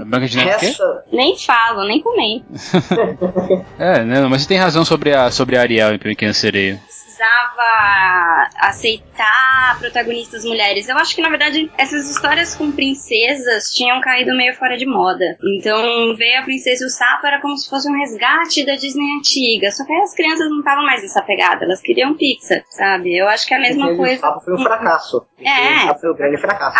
[0.00, 0.66] A Branca de Neve?
[0.66, 2.44] Essa, Nem falo, nem comento.
[3.78, 6.80] É, né, mas você tem razão sobre a, sobre a Ariel em Pequena Sereia.
[7.20, 10.88] Precisava aceitar protagonistas mulheres.
[10.88, 15.36] Eu acho que, na verdade, essas histórias com princesas tinham caído meio fora de moda.
[15.58, 19.18] Então, ver a Princesa e o Sapo era como se fosse um resgate da Disney
[19.18, 19.70] antiga.
[19.70, 23.16] Só que aí as crianças não estavam mais nessa pegada, elas queriam Pixar, sabe?
[23.16, 24.20] Eu acho que é a mesma e o coisa.
[24.20, 25.26] Sapo foi um fracasso.
[25.38, 25.76] É.
[25.76, 26.78] O Sapo foi um grande fracasso.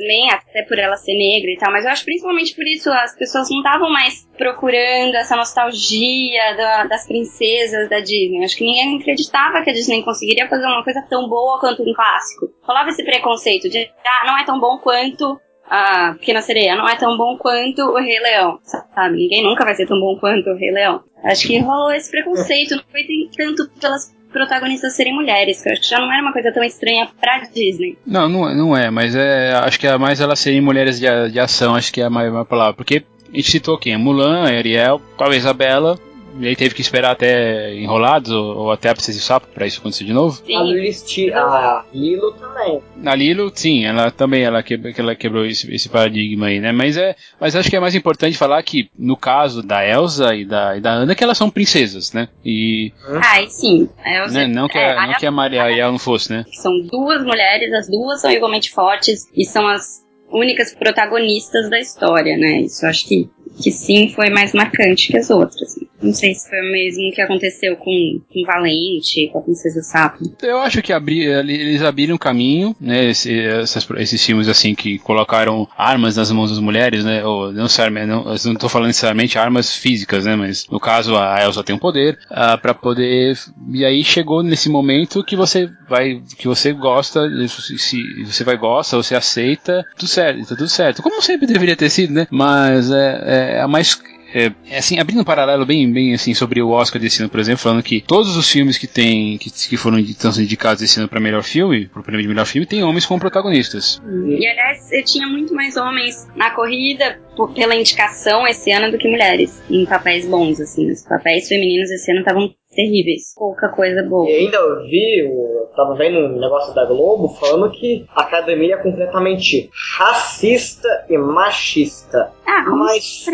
[0.00, 3.14] Também, até por ela ser negra e tal, mas eu acho principalmente por isso as
[3.16, 8.44] pessoas não estavam mais procurando essa nostalgia da- das princesas da Disney.
[8.44, 11.92] Acho que ninguém acreditava que a Disney conseguiria fazer uma coisa tão boa quanto um
[11.94, 12.46] clássico.
[12.62, 16.96] Rolava esse preconceito de, ah, não é tão bom quanto a Pequena Sereia, não é
[16.96, 19.16] tão bom quanto o Rei Leão, sabe?
[19.16, 21.00] Ninguém nunca vai ser tão bom quanto o Rei Leão.
[21.22, 23.02] Acho que rolou esse preconceito, não foi
[23.36, 26.62] tanto pelas protagonistas serem mulheres, que eu acho que já não era uma coisa tão
[26.62, 27.98] estranha pra Disney.
[28.06, 31.06] Não, não é, não é mas é, acho que é mais elas serem mulheres de,
[31.30, 32.74] de ação, acho que é a maior palavra.
[32.74, 33.96] Porque a gente citou quem?
[33.96, 35.98] Mulan, Ariel, talvez a Bela,
[36.38, 39.48] e aí teve que esperar até Enrolados ou, ou até a Princesa e o Sapo
[39.48, 40.42] pra isso acontecer de novo.
[40.44, 40.56] Sim.
[40.56, 42.80] A, Listi, a Lilo também.
[42.96, 46.72] Na Lilo, sim, ela também ela quebrou, ela quebrou esse, esse paradigma aí, né?
[46.72, 50.44] Mas é, mas acho que é mais importante falar que no caso da Elsa e
[50.44, 52.28] da, e da Ana que elas são princesas, né?
[52.44, 53.88] E Ah, e sim.
[54.04, 56.44] Eu né, não que é, a, não que a Maria Ariel não fosse, né?
[56.52, 60.00] São duas mulheres, as duas são igualmente fortes e são as
[60.32, 62.60] únicas protagonistas da história, né?
[62.60, 63.28] Isso acho que,
[63.62, 65.74] que sim foi mais marcante que as outras.
[66.02, 70.24] Não sei se foi o mesmo que aconteceu com, com Valente, com a Princesa Sapo.
[70.42, 73.10] Eu acho que abri, eles abriram caminho, né?
[73.10, 77.24] esse- essas- esses filmes assim que colocaram armas nas mãos das mulheres, né?
[77.24, 77.66] Ou não,
[78.06, 78.24] não,
[78.60, 80.36] não falando necessariamente armas físicas, né?
[80.36, 83.36] Mas no caso a Elsa tem um poder ah, para poder
[83.72, 88.96] e aí chegou nesse momento que você vai, que você gosta, se, você vai gosta,
[88.96, 91.02] você aceita, tudo certo, tá tudo certo.
[91.02, 92.26] Como sempre deveria ter sido, né?
[92.30, 93.98] Mas é, é a mais
[94.34, 97.40] é, é assim, abrindo um paralelo bem, bem assim sobre o Oscar desse ano, por
[97.40, 101.20] exemplo, falando que todos os filmes que tem, que, que foram indicados esse ano para
[101.20, 104.00] melhor filme, pro prêmio de melhor filme, tem homens como protagonistas.
[104.26, 107.20] E aliás, eu tinha muito mais homens na corrida
[107.54, 110.90] pela indicação esse ano do que mulheres em papéis bons, assim.
[110.90, 113.34] Os papéis femininos esse ano estavam terríveis.
[113.36, 114.28] Pouca coisa boa.
[114.28, 118.74] E ainda eu vi, eu tava vendo um negócio da Globo falando que a academia
[118.74, 122.32] é completamente racista e machista.
[122.46, 123.26] Ah, Mas-?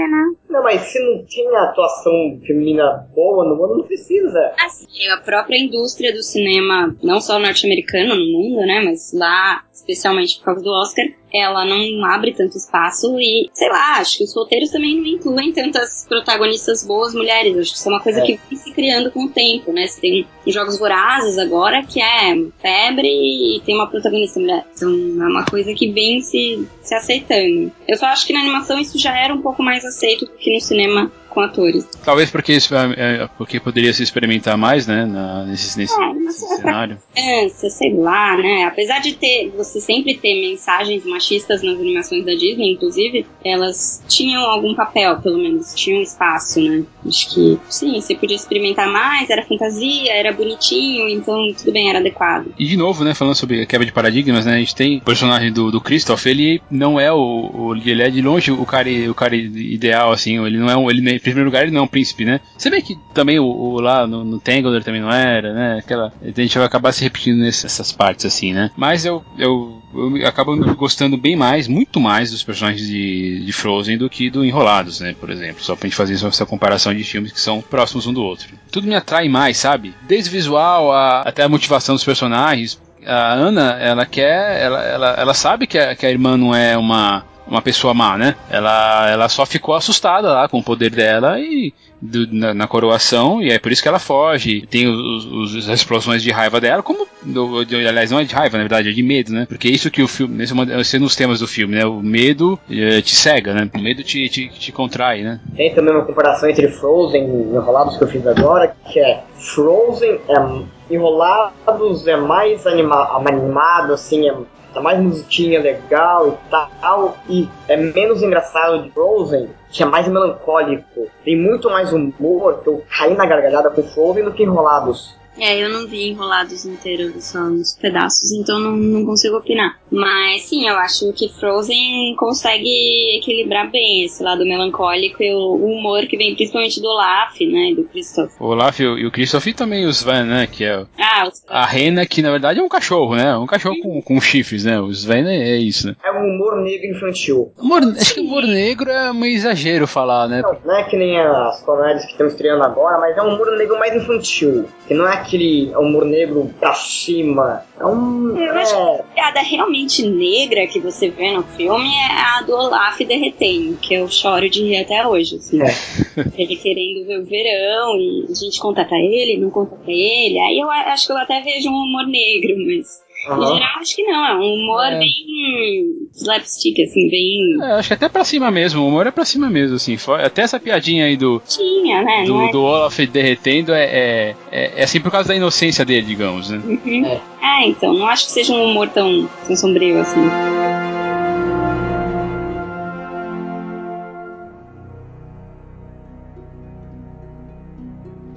[0.48, 4.52] Não, mas se não tinha atuação feminina boa no ano, não precisa.
[4.64, 10.38] Assim, a própria indústria do cinema, não só norte-americano no mundo, né, mas lá especialmente
[10.38, 14.34] por causa do Oscar, ela não abre tanto espaço e, sei lá, acho que os
[14.34, 17.56] roteiros também não incluem tantas protagonistas boas mulheres.
[17.56, 18.22] Acho que isso é uma coisa é.
[18.22, 19.86] que vem se criando com o tempo, né?
[19.86, 24.64] Você tem Jogos Vorazes agora, que é febre e tem uma protagonista mulher.
[24.74, 27.70] Então é uma coisa que vem se, se aceitando.
[27.86, 30.52] Eu só acho que na animação isso já era um pouco mais aceito do que
[30.52, 31.86] no cinema com atores.
[32.02, 36.14] Talvez porque, isso, é, é, porque poderia se experimentar mais, né, na, nesse, nesse, é,
[36.14, 36.98] nesse é cenário.
[37.14, 42.32] Criança, sei lá, né, apesar de ter, você sempre ter mensagens machistas nas animações da
[42.32, 48.14] Disney, inclusive, elas tinham algum papel, pelo menos, tinham espaço, né, acho que, sim, você
[48.14, 52.46] podia experimentar mais, era fantasia, era bonitinho, então tudo bem, era adequado.
[52.58, 55.52] E de novo, né, falando sobre quebra de paradigmas, né, a gente tem o personagem
[55.52, 59.14] do, do Christoph, ele não é o, o ele é de longe o cara, o
[59.14, 62.24] cara ideal, assim, ele não é um, ele primeiro lugar ele não é um príncipe,
[62.24, 62.40] né?
[62.56, 65.78] Você vê que também o, o lá no, no Tangler também não era, né?
[65.78, 68.70] Aquela, a gente vai acabar se repetindo nessas partes assim, né?
[68.76, 73.98] Mas eu, eu, eu acabo gostando bem mais, muito mais dos personagens de, de Frozen
[73.98, 75.14] do que do Enrolados, né?
[75.18, 78.22] Por exemplo, só pra gente fazer essa comparação de filmes que são próximos um do
[78.22, 78.48] outro.
[78.70, 79.94] Tudo me atrai mais, sabe?
[80.06, 82.80] Desde o visual a, até a motivação dos personagens.
[83.04, 86.76] A Ana, ela quer, ela, ela, ela sabe que a, que a irmã não é
[86.76, 88.34] uma uma pessoa má, né?
[88.50, 93.40] Ela, ela só ficou assustada lá com o poder dela e do, na, na, coroação,
[93.40, 94.66] e é por isso que ela foge.
[94.66, 97.06] Tem os, os, as explosões de raiva dela, como.
[97.22, 99.46] Do, aliás, não é de raiva, na verdade, é de medo, né?
[99.48, 100.42] Porque é isso que o filme.
[100.42, 101.86] Esse é um dos temas do filme, né?
[101.86, 103.68] O medo é, te cega, né?
[103.74, 105.40] O medo te, te, te contrai, né?
[105.56, 110.20] Tem também uma comparação entre Frozen e Enrolados que eu fiz agora, que é Frozen
[110.28, 110.76] é.
[110.88, 114.34] Enrolados é mais anima, animado, assim, é
[114.76, 120.06] tá mais musiquinha legal e tal, e é menos engraçado de Frozen, que é mais
[120.06, 121.08] melancólico.
[121.24, 125.16] Tem muito mais humor, que eu caí na gargalhada com Frozen do que Enrolados.
[125.38, 129.78] É, eu não vi enrolados inteiros, só uns pedaços, então não, não consigo opinar.
[129.90, 136.06] Mas sim, eu acho que Frozen consegue equilibrar bem esse lado melancólico e o humor
[136.06, 137.74] que vem principalmente do Olaf, né?
[137.74, 138.32] Do Christoph.
[138.40, 140.46] O Olaf e o Christoph e também o Sven, né?
[140.46, 143.36] Que é ah, a rena, que na verdade é um cachorro, né?
[143.36, 144.80] Um cachorro com, com chifres, né?
[144.80, 145.96] O Sven é, é isso, né?
[146.04, 147.52] É um humor negro infantil.
[147.58, 150.42] Humor, acho que humor negro é um exagero falar, né?
[150.42, 153.56] Não, não é que nem as comédias que estão estreando agora, mas é um humor
[153.56, 154.66] negro mais infantil.
[154.86, 157.64] Que não é aquele humor negro pra cima.
[157.78, 158.36] É um.
[158.36, 158.62] Eu é...
[158.62, 162.98] acho que a piada realmente negra que você vê no filme é a do Olaf
[163.00, 165.36] derretendo, que eu choro de rir até hoje.
[165.36, 165.60] Assim.
[165.60, 165.74] É.
[166.38, 170.38] Ele querendo ver o verão e a gente conta pra ele, não conta pra ele.
[170.38, 173.04] Aí eu acho que eu até vejo um humor negro, mas.
[173.28, 173.42] Uhum.
[173.42, 174.26] Em geral, acho que não.
[174.26, 174.98] É um humor é.
[174.98, 177.56] bem slapstick, assim, bem.
[177.62, 178.82] É, acho que até pra cima mesmo.
[178.82, 179.96] O humor é pra cima mesmo, assim.
[180.24, 181.42] Até essa piadinha aí do.
[181.46, 182.24] Tinha, né?
[182.24, 182.52] Do, é...
[182.52, 186.60] do Olaf derretendo é, é, é, é, assim por causa da inocência dele, digamos, né?
[186.64, 187.06] Uhum.
[187.06, 187.20] É.
[187.42, 187.94] é, então.
[187.94, 190.20] Não acho que seja um humor tão, tão sombrio assim.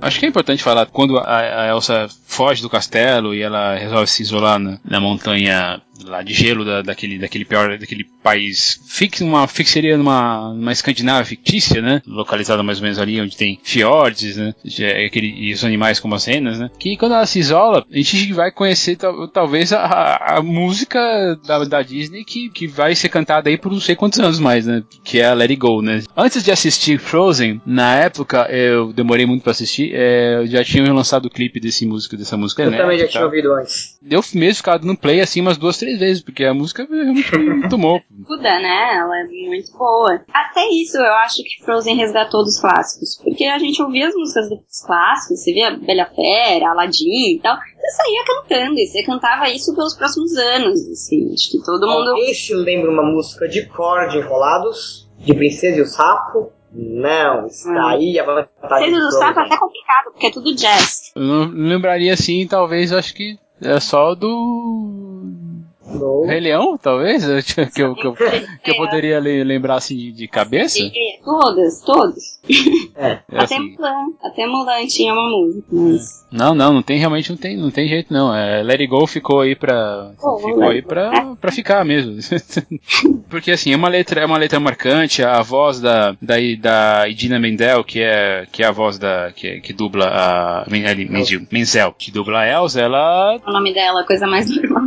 [0.02, 4.08] Acho que é importante falar quando a, a Elsa foge do castelo e ela resolve
[4.08, 9.22] se isolar na, na montanha lá de gelo da, daquele, daquele pior daquele país fix,
[9.22, 12.02] uma fixeria numa, numa Escandinávia fictícia, né?
[12.06, 14.54] Localizada mais ou menos ali onde tem fiordes, né?
[14.80, 16.70] É aquele, e os animais como as renas, né?
[16.80, 21.00] Que quando ela se isola, a gente vai conhecer tal, talvez a, a música
[21.46, 24.66] da, da Disney que, que vai ser cantada aí por não sei quantos anos mais,
[24.66, 24.84] né?
[25.04, 26.04] Que é a Let It Go, né?
[26.16, 30.92] Antes de assistir Frozen, na época eu demorei muito para assistir, é, eu já tinha
[30.94, 32.64] lançado o clipe desse música, dessa música.
[32.64, 33.98] Eu né, também já tinha ouvido antes.
[34.02, 37.68] Deu mesmo ficado no play assim umas duas, três vezes, porque a música realmente me
[37.70, 38.02] tomou.
[38.10, 38.98] Muda, né?
[38.98, 40.22] Ela é muito boa.
[40.34, 43.20] Até isso eu acho que Frozen resgatou dos clássicos.
[43.24, 47.58] Porque a gente ouvia as músicas dos clássicos, você via Bela Fera, Aladdin e tal.
[47.58, 51.34] Você saía cantando, e você cantava isso pelos próximos anos, assim.
[51.34, 52.10] Acho que todo mundo.
[52.10, 55.10] Alguém se lembra uma música de cor de enrolados?
[55.18, 56.52] De Princesa e o Sapo?
[56.72, 57.88] Não, está hum.
[57.88, 58.92] aí a vantagem.
[58.92, 61.12] Princesa do Sapo é até complicado, porque é tudo jazz.
[61.16, 65.24] Eu não lembraria assim, talvez, acho que é só do
[65.94, 66.26] não.
[66.26, 67.24] Rei Leão, talvez?
[67.44, 68.14] que, eu, que, eu,
[68.64, 70.80] que eu poderia lembrar assim de cabeça?
[71.24, 72.40] Todas, todos.
[72.96, 73.12] É.
[73.12, 73.76] é até assim.
[73.76, 74.06] Mulan.
[74.24, 76.20] Até Mulan tinha uma música, mas.
[76.32, 78.36] Não, não, não tem realmente não tem, não tem jeito não.
[78.36, 80.12] É, Let It Go ficou aí pra.
[80.22, 82.18] Oh, ficou aí pra, pra ficar mesmo.
[83.30, 87.40] Porque assim, é uma letra, é uma letra marcante, a voz da, da, da Idina
[87.40, 89.32] Mendel, que é, que é a voz da.
[89.36, 90.66] que, que dubla a.
[91.52, 93.40] Menzel, que dubla a Elsa, ela.
[93.46, 94.79] O nome dela, coisa mais normal.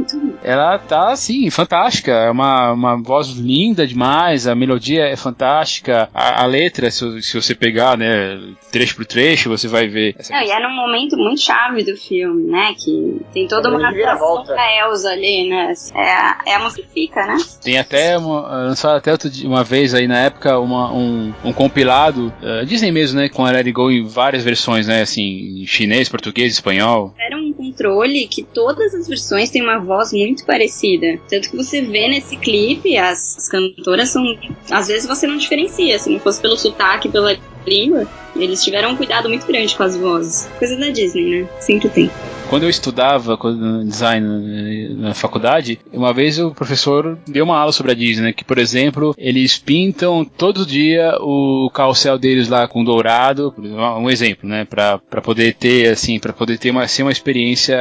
[0.43, 2.13] Ela tá assim, fantástica.
[2.13, 7.41] É uma, uma voz linda demais, a melodia é fantástica, a, a letra, se, se,
[7.41, 8.41] você pegar, né,
[8.71, 10.17] trecho por trecho, você vai ver.
[10.31, 14.45] Não, e é num momento muito chave do filme, né, que tem toda uma atuação
[14.45, 17.37] da Elsa ali, né, é é a música que fica, né?
[17.63, 19.13] Tem até, lançaram até
[19.45, 23.51] uma vez aí na época uma, um, um compilado, uh, dizem mesmo, né, com a
[23.51, 27.15] Let It Go em várias versões, né, assim, chinês, português, espanhol.
[27.19, 31.19] Era um controle que todas as versões têm uma voz muito parecida.
[31.29, 34.25] Tanto que você vê nesse clipe, as, as cantoras são.
[34.71, 37.37] Às vezes você não diferencia, se não fosse pelo sotaque, pela
[37.67, 40.49] língua, eles tiveram um cuidado muito grande com as vozes.
[40.59, 41.49] Coisa da Disney, né?
[41.61, 42.11] Sempre tem.
[42.49, 43.39] Quando eu estudava
[43.85, 48.45] design na faculdade, uma vez o professor deu uma aula sobre a Disney, né, que,
[48.45, 53.55] por exemplo, eles pintam todo dia o carrossel deles lá com dourado,
[53.99, 57.79] um exemplo, né, para poder ter assim, para poder ter uma, assim, uma experiência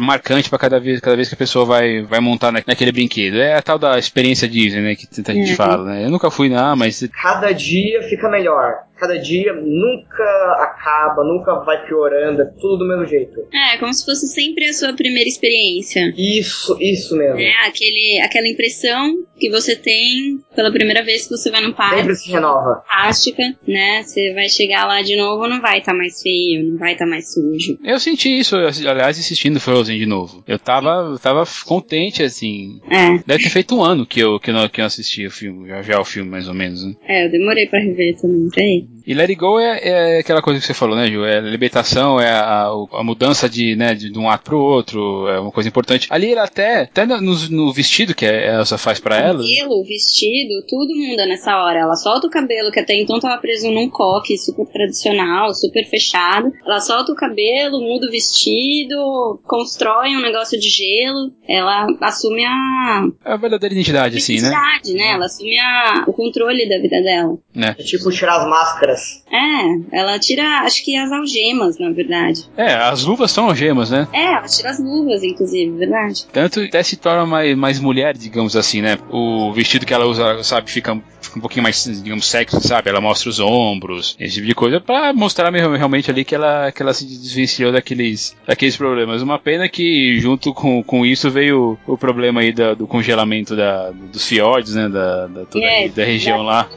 [0.00, 3.36] marcante para cada vez, cada vez que a pessoa vai, vai montar naquele brinquedo.
[3.36, 5.56] É a tal da experiência Disney, né, que tanta gente uhum.
[5.56, 6.04] fala, né?
[6.04, 10.24] Eu nunca fui lá, mas cada dia fica melhor cada dia nunca
[10.60, 13.40] acaba, nunca vai piorando, é tudo do mesmo jeito.
[13.52, 16.12] É, como se fosse sempre a sua primeira experiência.
[16.16, 17.40] Isso, isso mesmo.
[17.40, 21.96] É, aquele, aquela impressão que você tem pela primeira vez que você vai no parque.
[21.96, 22.82] Sempre se renova.
[22.86, 24.02] Fantástica, né?
[24.02, 27.06] Você vai chegar lá de novo, não vai estar tá mais feio, não vai estar
[27.06, 27.78] tá mais sujo.
[27.82, 30.44] Eu senti isso, aliás, assistindo Frozen de novo.
[30.46, 32.80] Eu tava, tava contente, assim.
[32.90, 33.18] É.
[33.26, 35.82] Deve ter feito um ano que eu, que eu, que eu assisti o filme, já,
[35.82, 36.94] já o filme, mais ou menos, né?
[37.06, 38.89] É, eu demorei pra rever também, peraí.
[38.90, 38.99] mm-hmm.
[39.10, 41.24] E Let It Go é, é, aquela coisa que você falou, né, Ju?
[41.24, 45.26] É a libertação, é a, a mudança de, né, de, de, um ato pro outro,
[45.26, 46.06] é uma coisa importante.
[46.08, 49.40] Ali era até, até no, no vestido que a Elsa faz para ela.
[49.40, 51.80] O cabelo, o vestido, tudo muda nessa hora.
[51.80, 56.52] Ela solta o cabelo, que até então tava preso num coque super tradicional, super fechado.
[56.64, 61.32] Ela solta o cabelo, muda o vestido, constrói um negócio de gelo.
[61.48, 63.08] Ela assume a.
[63.24, 64.50] A verdadeira identidade, assim, né?
[64.50, 65.10] Identidade, né?
[65.14, 67.36] Ela assume a, o controle da vida dela.
[67.56, 67.70] É.
[67.70, 68.99] é tipo tirar as máscaras
[69.30, 72.44] é, ela tira, acho que as algemas, na verdade.
[72.56, 74.08] É, as luvas são algemas, né?
[74.12, 76.26] É, ela tira as luvas, inclusive, verdade.
[76.32, 78.98] Tanto até se torna mais, mais mulher, digamos assim, né?
[79.10, 80.92] O vestido que ela usa, sabe, fica
[81.36, 82.88] um pouquinho mais, digamos, sexy, sabe?
[82.88, 86.82] Ela mostra os ombros, esse tipo de coisa, pra mostrar realmente ali que ela, que
[86.82, 89.22] ela se desvencilhou daqueles, daqueles problemas.
[89.22, 93.90] Uma pena que, junto com, com isso, veio o problema aí da, do congelamento da,
[93.90, 94.88] dos fiordes, né?
[94.88, 96.68] Da, da, toda, é, da região lá.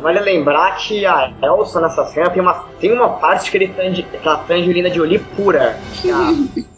[0.00, 1.32] Vale lembrar que a
[1.62, 5.24] Elsa nessa cena tem uma, tem uma parte que ele tange, aquela tangerina de olho
[5.36, 5.78] pura.
[5.94, 6.32] Que a,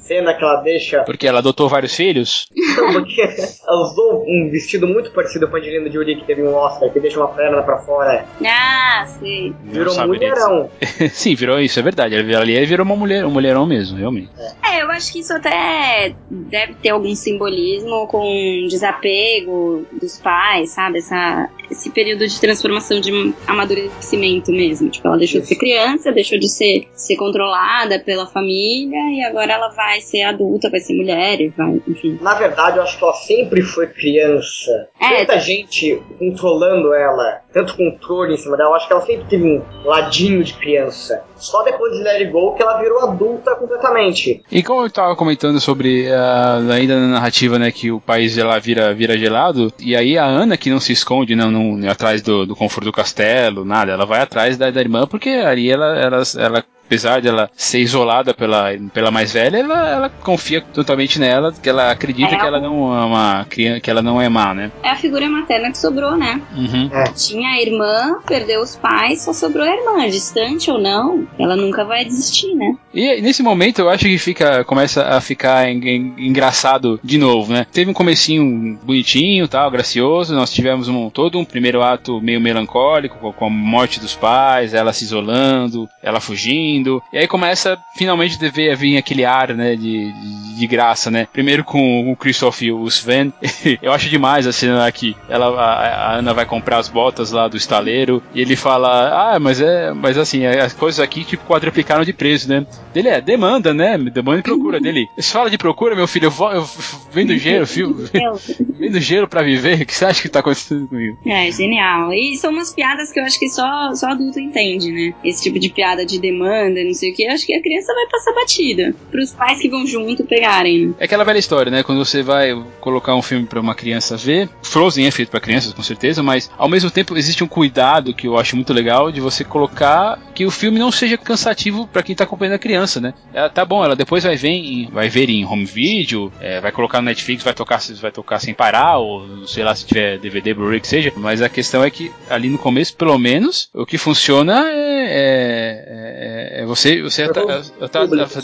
[0.05, 1.03] cena que ela deixa.
[1.03, 2.47] Porque ela adotou vários filhos?
[2.77, 6.55] Não, porque ela usou um vestido muito parecido com a Angelina Jolie que teve um
[6.55, 8.27] Oscar, que deixa uma perna pra fora.
[8.45, 9.55] Ah, sim.
[9.65, 10.71] Virou mulherão.
[11.11, 12.15] sim, virou isso, é verdade.
[12.15, 14.31] Ali virou uma mulher, um mulherão mesmo, realmente.
[14.39, 14.77] É.
[14.79, 20.99] é, eu acho que isso até deve ter algum simbolismo com desapego dos pais, sabe?
[20.99, 24.91] Essa, esse período de transformação de amadurecimento mesmo.
[24.91, 25.49] Tipo, ela deixou isso.
[25.49, 30.01] de ser criança, deixou de ser, ser controlada pela família e agora ela vai vai
[30.01, 32.19] ser adulta, vai ser mulher, vai, enfim.
[32.21, 34.89] Na verdade, eu acho que ela sempre foi criança.
[35.01, 35.19] É.
[35.19, 39.45] Tanta gente controlando ela, tanto controle em cima dela, eu acho que ela sempre teve
[39.45, 41.23] um ladinho de criança.
[41.37, 44.43] Só depois de Let It Go que ela virou adulta completamente.
[44.51, 48.59] E como eu tava comentando sobre uh, ainda na narrativa, né, que o país lá
[48.59, 52.47] vira, vira gelado, e aí a Ana que não se esconde, não, não atrás do,
[52.47, 56.23] do conforto do castelo, nada, ela vai atrás da, da irmã porque ali ela, ela,
[56.39, 56.65] ela
[56.95, 61.91] apesar dela ser isolada pela, pela mais velha, ela, ela confia totalmente nela, que ela
[61.91, 64.71] acredita é que ela não é uma criança, que ela não é má, né?
[64.83, 66.41] É a figura materna que sobrou, né?
[66.55, 66.89] Uhum.
[66.93, 67.05] É.
[67.13, 71.85] Tinha a irmã, perdeu os pais, só sobrou a irmã, distante ou não, ela nunca
[71.85, 72.77] vai desistir, né?
[72.95, 77.53] E nesse momento eu acho que fica, começa a ficar en, en, engraçado de novo,
[77.53, 77.67] né?
[77.73, 83.19] Teve um comecinho bonitinho, tal, gracioso, nós tivemos um, todo um primeiro ato meio melancólico,
[83.19, 88.39] com, com a morte dos pais, ela se isolando, ela fugindo, e aí começa finalmente
[88.45, 91.27] a vir aquele ar, né, de, de, de, graça, né?
[91.33, 93.33] Primeiro com o Christoph e o Sven.
[93.83, 95.17] Eu acho demais a cena aqui.
[95.29, 99.39] Ela, a, a, Ana vai comprar as botas lá do estaleiro e ele fala: Ah,
[99.39, 102.67] mas é, mas assim, é, as coisas aqui tipo quadruplicaram de preço, né?
[102.95, 103.99] Ele é, demanda, né?
[103.99, 105.07] Demanda e procura dele.
[105.17, 106.69] Você fala de procura, meu filho, eu, vou, eu
[107.13, 108.09] vendo gelo, filho.
[108.79, 109.83] vendo gelo pra viver.
[109.83, 111.19] O que você acha que tá acontecendo comigo?
[111.27, 112.13] É, genial.
[112.13, 115.15] E são umas piadas que eu acho que só, só adulto entende, né?
[115.25, 118.07] Esse tipo de piada de demanda não sei o que, acho que a criança vai
[118.07, 118.95] passar batida.
[119.11, 120.95] Para os pais que vão junto pegar pegarem.
[120.99, 121.83] É aquela velha história, né?
[121.83, 125.73] Quando você vai colocar um filme para uma criança ver, Frozen é feito para crianças,
[125.73, 129.21] com certeza, mas ao mesmo tempo existe um cuidado que eu acho muito legal de
[129.21, 133.15] você colocar que o filme não seja cansativo para quem tá acompanhando a criança, né?
[133.33, 136.73] Ela, tá bom, ela depois vai ver em, vai ver em home video, é, vai
[136.73, 140.53] colocar no Netflix, vai tocar, vai tocar sem parar, ou sei lá se tiver DVD,
[140.55, 143.97] Blu-ray que seja, mas a questão é que ali no começo, pelo menos, o que
[143.97, 147.27] funciona é, é, é, é você, você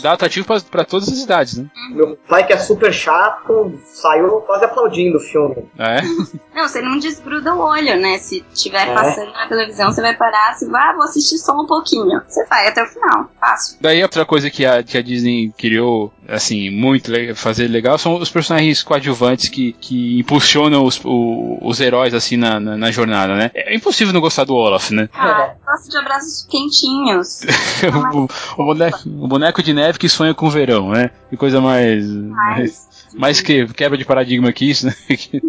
[0.01, 1.65] dá atrativo para todas as idades, né?
[1.91, 5.69] Meu pai que é super chato, saiu quase aplaudindo o filme.
[5.77, 6.01] É?
[6.55, 8.17] não, você não desgruda o olho, né?
[8.17, 8.93] Se tiver é.
[8.93, 12.21] passando na televisão, você vai parar, você vai, ah, vou assistir só um pouquinho.
[12.27, 13.77] Você vai até o final, fácil.
[13.81, 18.15] Daí outra coisa que a, que a Disney criou, assim, muito le fazer legal são
[18.15, 23.35] os personagens coadjuvantes que, que impulsionam os, o, os heróis, assim, na, na, na, jornada,
[23.35, 23.51] né?
[23.53, 25.09] É impossível não gostar do Olaf, né?
[25.13, 27.41] Ah, gosto de abraços quentinhos.
[28.15, 31.11] o, o, boneco, o boneco de neve que sonha com o verão, né?
[31.29, 32.05] Que coisa mais.
[32.07, 34.95] mais mais que quebra de paradigma que isso, né?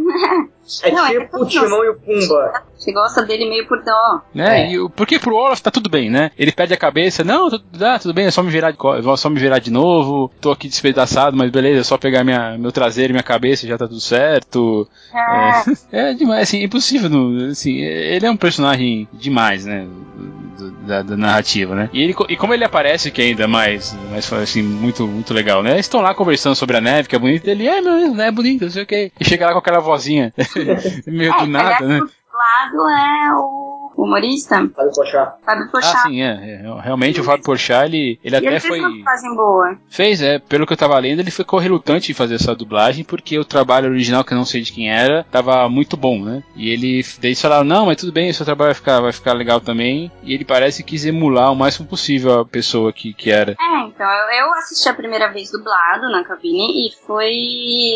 [0.83, 2.63] É não, é tipo é o Timão e o Pumba.
[2.83, 4.23] Você gosta dele meio por dó.
[4.35, 4.63] Né?
[4.63, 4.73] É.
[4.73, 6.33] E, porque pro Olaf tá tudo bem, né?
[6.37, 8.79] Ele perde a cabeça, não, tudo, ah, tudo bem, é só me virar de
[9.17, 12.73] só me virar de novo, tô aqui despedaçado, mas beleza, é só pegar minha, meu
[12.73, 14.89] traseiro e minha cabeça já tá tudo certo.
[15.15, 17.11] É, é, é demais, assim, impossível.
[17.51, 19.87] Assim, ele é um personagem demais, né?
[20.87, 21.91] Da, da, narrativa, né?
[21.93, 25.63] E, ele, e como ele aparece, que é ainda mais, mais assim, muito, muito legal,
[25.63, 25.73] né?
[25.73, 28.65] Eles estão lá conversando sobre a neve, que é bonita, ele é, meu, é bonito,
[28.65, 29.13] não sei o que.
[29.19, 30.33] E chega lá com aquela vozinha
[31.07, 32.01] meio é, do nada, né?
[32.33, 34.57] lado é o humorista.
[34.75, 35.33] Fábio Porchat.
[35.45, 35.97] Fábio Porchat.
[35.97, 36.63] Ah, sim, é.
[36.63, 38.81] é realmente o Fábio Porchat, ele, ele até ele foi...
[38.81, 39.79] Fez uma fase boa.
[39.89, 40.39] Fez, é.
[40.39, 43.89] Pelo que eu tava lendo, ele ficou relutante em fazer essa dublagem, porque o trabalho
[43.89, 46.43] original, que eu não sei de quem era, tava muito bom, né?
[46.55, 47.03] E ele...
[47.21, 49.61] Daí eles falaram, não, mas tudo bem, o seu trabalho vai ficar, vai ficar legal
[49.61, 50.11] também.
[50.23, 53.53] E ele parece que quis emular o máximo possível a pessoa que, que era.
[53.53, 57.33] É, então, eu, eu assisti a primeira vez dublado na cabine e foi...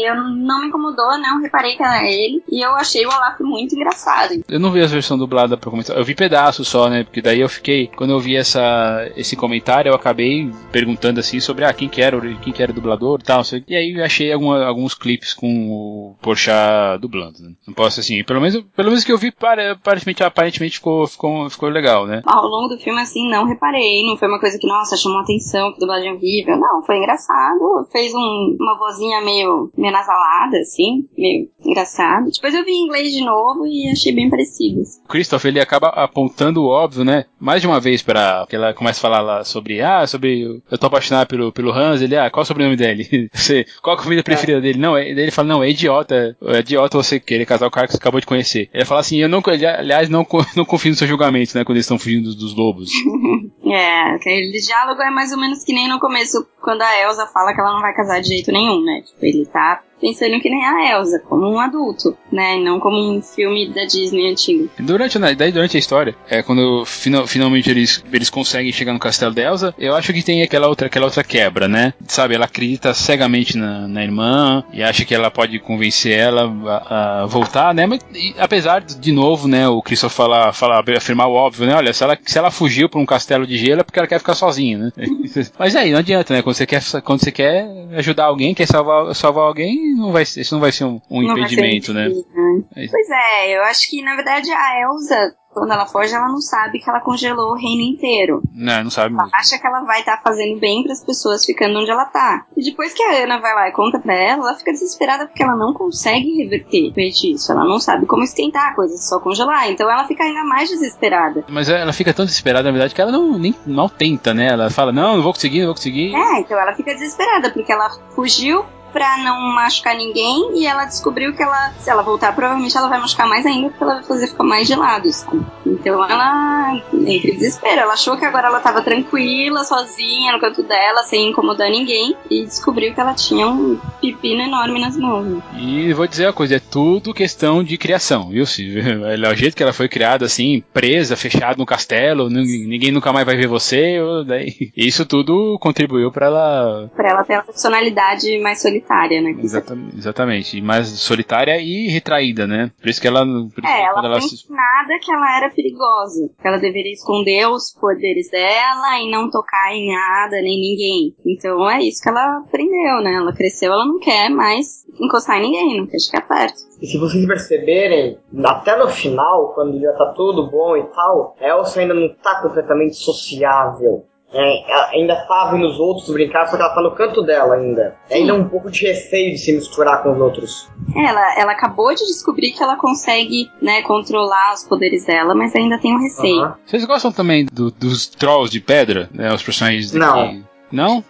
[0.05, 2.43] Eu não me incomodou, não reparei que era ele.
[2.51, 4.43] E eu achei o Olaf muito engraçado.
[4.49, 5.86] Eu não vi as versão dublada pra comentar.
[5.89, 7.05] Eu vi pedaços só, né?
[7.05, 7.89] Porque daí eu fiquei.
[7.89, 12.19] Quando eu vi essa, esse comentário, eu acabei perguntando assim sobre ah, quem que era,
[12.37, 13.43] quem que era o dublador e tal.
[13.69, 17.41] E aí eu achei alguma, alguns clipes com o Porchat dublando.
[17.41, 17.53] Né?
[17.67, 18.23] Não posso assim.
[18.25, 19.33] Pelo menos, pelo menos que eu vi,
[19.71, 22.23] aparentemente, aparentemente ficou, ficou, ficou legal, né?
[22.25, 24.05] Ao longo do filme, assim, não reparei.
[24.07, 26.57] Não foi uma coisa que, nossa, chamou atenção, que dublagem horrível.
[26.57, 27.87] Não, foi engraçado.
[27.93, 32.31] Fez um, uma vozinha meio, meio nasalada, assim, meio engraçado.
[32.31, 34.97] Depois eu vi em inglês de novo e achei bem parecidos.
[35.05, 37.25] O Christopher ele acaba apontando o óbvio, né?
[37.39, 40.79] Mais de uma vez para que ela começa a falar lá sobre, ah, sobre eu
[40.79, 43.29] tô apaixonado pelo, pelo Hans, ele, ah, qual é o sobrenome dele?
[43.33, 44.61] você, qual a comida preferida é.
[44.61, 44.79] dele?
[44.79, 47.99] Não, ele fala, não, é idiota, é idiota você querer casar o cara que você
[47.99, 48.69] acabou de conhecer.
[48.73, 51.87] Ele fala assim, eu não, aliás, não, não confio no seu julgamento, né, quando eles
[51.87, 52.91] estão fugindo dos, dos lobos.
[53.67, 57.55] é, aquele diálogo é mais ou menos que nem no começo, quando a Elsa fala
[57.55, 59.03] que ela não vai casar de jeito nenhum, né?
[59.03, 62.57] Tipo, ele tá pensando que nem a Elsa, como um adulto, né?
[62.57, 64.69] Não como um filme da Disney antigo.
[64.79, 68.99] Durante, né, daí durante a história, é, quando final, finalmente eles, eles conseguem chegar no
[68.99, 71.95] castelo da Elsa, eu acho que tem aquela outra, aquela outra quebra, né?
[72.07, 77.23] Sabe, ela acredita cegamente na, na irmã e acha que ela pode convencer ela a,
[77.23, 77.87] a voltar, né?
[77.87, 81.75] Mas e, apesar de novo, né, o Christopher falar, falar, afirmar o óbvio, né?
[81.75, 84.19] Olha, se ela, se ela fugiu para um castelo de gelo é porque ela quer
[84.19, 84.93] ficar sozinha, né?
[85.59, 86.43] Mas aí, não adianta, né?
[86.43, 87.67] Quando você quer, quando você quer
[87.97, 91.93] ajudar alguém, quer salvar, salvar alguém, não vai, isso não vai ser um, um impedimento,
[91.93, 92.09] né?
[92.09, 92.89] né?
[92.91, 96.79] Pois é, eu acho que na verdade a Elsa quando ela foge, ela não sabe
[96.79, 98.43] que ela congelou o reino inteiro.
[98.53, 99.37] Não, não sabe ela mesmo.
[99.37, 102.45] acha que ela vai estar tá fazendo bem para as pessoas ficando onde ela tá.
[102.55, 105.43] E depois que a Ana vai lá e conta pra ela, ela fica desesperada porque
[105.43, 107.51] ela não consegue reverter o feitiço.
[107.53, 109.71] Ela não sabe como esquentar a coisa, só congelar.
[109.71, 111.43] Então ela fica ainda mais desesperada.
[111.49, 114.49] Mas ela fica tão desesperada, na verdade, que ela não nem mal tenta, né?
[114.49, 116.15] Ela fala, não, não vou conseguir, não vou conseguir.
[116.15, 118.63] É, então ela fica desesperada porque ela fugiu
[118.97, 122.99] pra não machucar ninguém e ela descobriu que ela, se ela voltar, provavelmente ela vai
[122.99, 125.45] machucar mais ainda porque ela vai fazer ficar mais gelado, sabe?
[125.67, 127.79] Então ela entra em desespero.
[127.79, 132.47] Ela achou que agora ela tava tranquila, sozinha, no canto dela, sem incomodar ninguém e
[132.47, 135.43] descobriu que ela tinha um pepino enorme nas mãos.
[135.59, 139.05] E vou dizer uma coisa, é tudo questão de criação, viu, Silvio?
[139.27, 143.27] É o jeito que ela foi criada, assim, presa, fechada no castelo, ninguém nunca mais
[143.27, 144.71] vai ver você, daí...
[144.77, 146.91] isso tudo contribuiu para ela...
[146.95, 149.37] Pra ela ter uma personalidade mais solitária solitária, né?
[149.43, 150.63] Exatamente, exatamente.
[150.63, 152.71] Mais solitária e retraída, né?
[152.81, 153.21] Por isso que ela.
[153.21, 154.51] é, ela, ela foi se...
[154.51, 156.31] nada que ela era perigosa.
[156.41, 161.15] Que ela deveria esconder os poderes dela e não tocar em nada, nem ninguém.
[161.27, 163.15] Então é isso que ela aprendeu, né?
[163.15, 166.57] Ela cresceu, ela não quer mais encostar em ninguém, não quer ficar perto.
[166.81, 171.81] E se vocês perceberem, até no final, quando já tá tudo bom e tal, Elsa
[171.81, 176.75] ainda não tá completamente sociável é, ainda tá vendo os outros brincar, só que ela
[176.75, 177.97] tá no canto dela ainda.
[178.11, 180.69] É ainda um pouco de receio de se misturar com os outros.
[180.95, 185.79] Ela, ela acabou de descobrir que ela consegue, né, controlar os poderes dela, mas ainda
[185.79, 186.43] tem um receio.
[186.43, 186.55] Aham.
[186.67, 189.09] Vocês gostam também do- dos trolls de pedra?
[189.13, 190.29] Né, os personagens Não.
[190.29, 191.05] que- Não?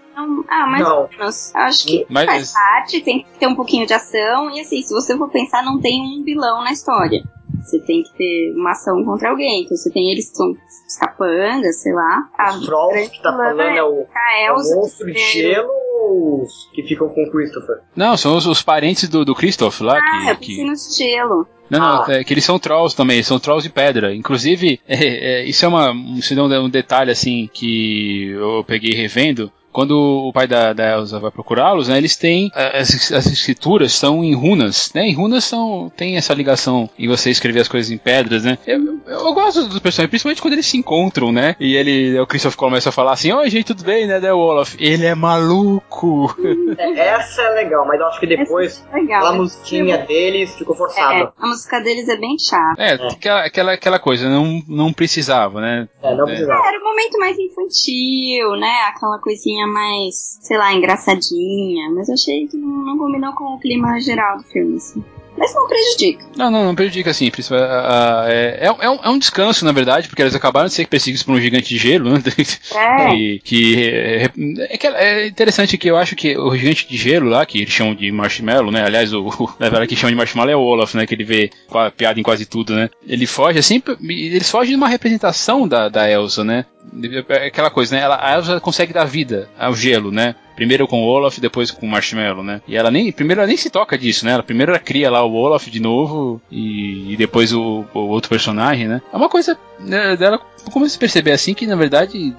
[0.48, 1.02] Ah, mais Não.
[1.02, 1.54] ou menos.
[1.54, 4.50] Acho que Mas- faz parte, tem que ter um pouquinho de ação.
[4.50, 7.22] E assim, se você for pensar, não tem um vilão na história.
[7.66, 9.64] Você tem que ter uma ação contra alguém.
[9.64, 12.28] Então você tem eles que são os capangas, sei lá.
[12.38, 15.68] A Os trolls grande que tá falando é o, a é o monstro de gelo
[16.00, 17.80] ou os que ficam com o Christopher?
[17.96, 19.98] Não, são os, os parentes do, do Christoph lá.
[19.98, 21.46] Ah, que, eu que- pensei gelo.
[21.68, 22.06] Não, não, Ah.
[22.10, 24.14] é que eles são trolls também, são trolls de pedra.
[24.14, 28.92] Inclusive, é, é, isso é uma, um, se não, um detalhe assim que eu peguei
[28.94, 29.50] revendo.
[29.76, 29.92] Quando
[30.26, 34.34] o pai da, da Elsa vai procurá-los, né, eles têm as, as escrituras são em
[34.34, 35.02] runas, né?
[35.06, 38.56] Em runas são tem essa ligação em você escrever as coisas em pedras, né?
[38.66, 41.54] Eu, eu, eu gosto dos personagens, principalmente quando eles se encontram, né?
[41.60, 44.74] E ele, o Christoph começa a falar assim: "Oi, gente, tudo bem, né, né, Olaf?
[44.80, 46.34] Ele é maluco."
[46.78, 49.18] É, essa é legal, mas eu acho que depois Legal.
[49.18, 49.38] aquela né?
[49.38, 51.32] musiquinha deles ficou É, forçada.
[51.38, 52.82] a música deles é bem chata.
[52.82, 55.86] É, aquela, aquela, aquela coisa, não, não precisava, né?
[56.02, 56.28] É, não É.
[56.28, 56.66] precisava.
[56.66, 58.72] Era um momento mais infantil, né?
[58.88, 61.90] Aquela coisinha mais, sei lá, engraçadinha.
[61.90, 65.04] Mas eu achei que não, não combinou com o clima geral do filme, assim.
[65.36, 66.24] Mas não prejudica.
[66.36, 67.30] Não, não, não prejudica assim.
[67.50, 71.22] É, é, é um, é um descanso, na verdade, porque eles acabaram de ser perseguidos
[71.22, 72.22] por um gigante de gelo, né?
[72.76, 73.14] É.
[73.14, 74.30] E, que é,
[74.70, 77.72] é, que é interessante que eu acho que o gigante de gelo lá, que eles
[77.72, 78.84] chamam de marshmallow, né?
[78.84, 81.06] Aliás, o, o na verdade, que chama de marshmallow é o Olaf, né?
[81.06, 81.50] Que ele vê
[81.96, 82.90] piada em quase tudo, né?
[83.06, 86.64] Ele foge assim, eles fogem de uma representação da, da Elsa, né?
[87.28, 88.02] É Aquela coisa, né?
[88.02, 90.34] Ela, a Elsa consegue dar vida ao gelo, né?
[90.56, 92.60] Primeiro com o Olaf, depois com o Marshmallow, né?
[92.66, 93.12] E ela nem.
[93.12, 94.32] Primeiro ela nem se toca disso, né?
[94.32, 98.28] Ela primeiro ela cria lá o Olaf de novo e, e depois o, o outro
[98.30, 99.00] personagem, né?
[99.12, 100.40] É uma coisa né, dela.
[100.72, 102.34] Começa a perceber assim que, na verdade,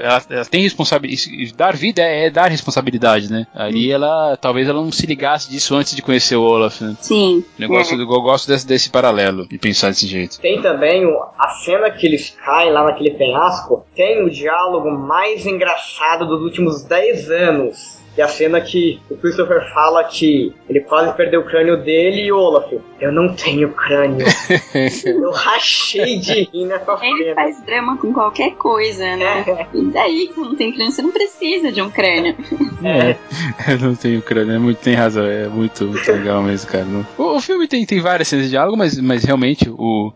[0.00, 1.52] ela, ela tem responsabilidade.
[1.56, 3.46] Dar vida é, é dar responsabilidade, né?
[3.54, 4.36] Ali ela.
[4.36, 6.96] Talvez ela não se ligasse disso antes de conhecer o Olaf, né?
[7.00, 7.44] Sim.
[7.58, 10.38] Eu gosto, eu gosto desse, desse paralelo, de pensar desse jeito.
[10.40, 13.84] Tem também o- a cena que eles caem lá naquele penhasco.
[13.96, 17.37] Tem o diálogo mais engraçado dos últimos 10 anos.
[17.38, 17.52] Que
[18.20, 22.32] é a cena que o Christopher fala que ele quase perdeu o crânio dele e
[22.32, 22.72] o Olaf.
[23.00, 24.26] Eu não tenho crânio.
[25.04, 27.34] eu rachei de rir nessa Ele cena.
[27.34, 29.44] faz drama com qualquer coisa, né?
[29.74, 32.34] E daí que você não tem crânio, você não precisa de um crânio.
[32.82, 33.16] É,
[33.72, 36.86] eu não tenho crânio, é muito, tem razão, é muito, muito legal mesmo, cara.
[37.16, 40.12] O, o filme tem, tem várias cenas de diálogo, mas, mas realmente o,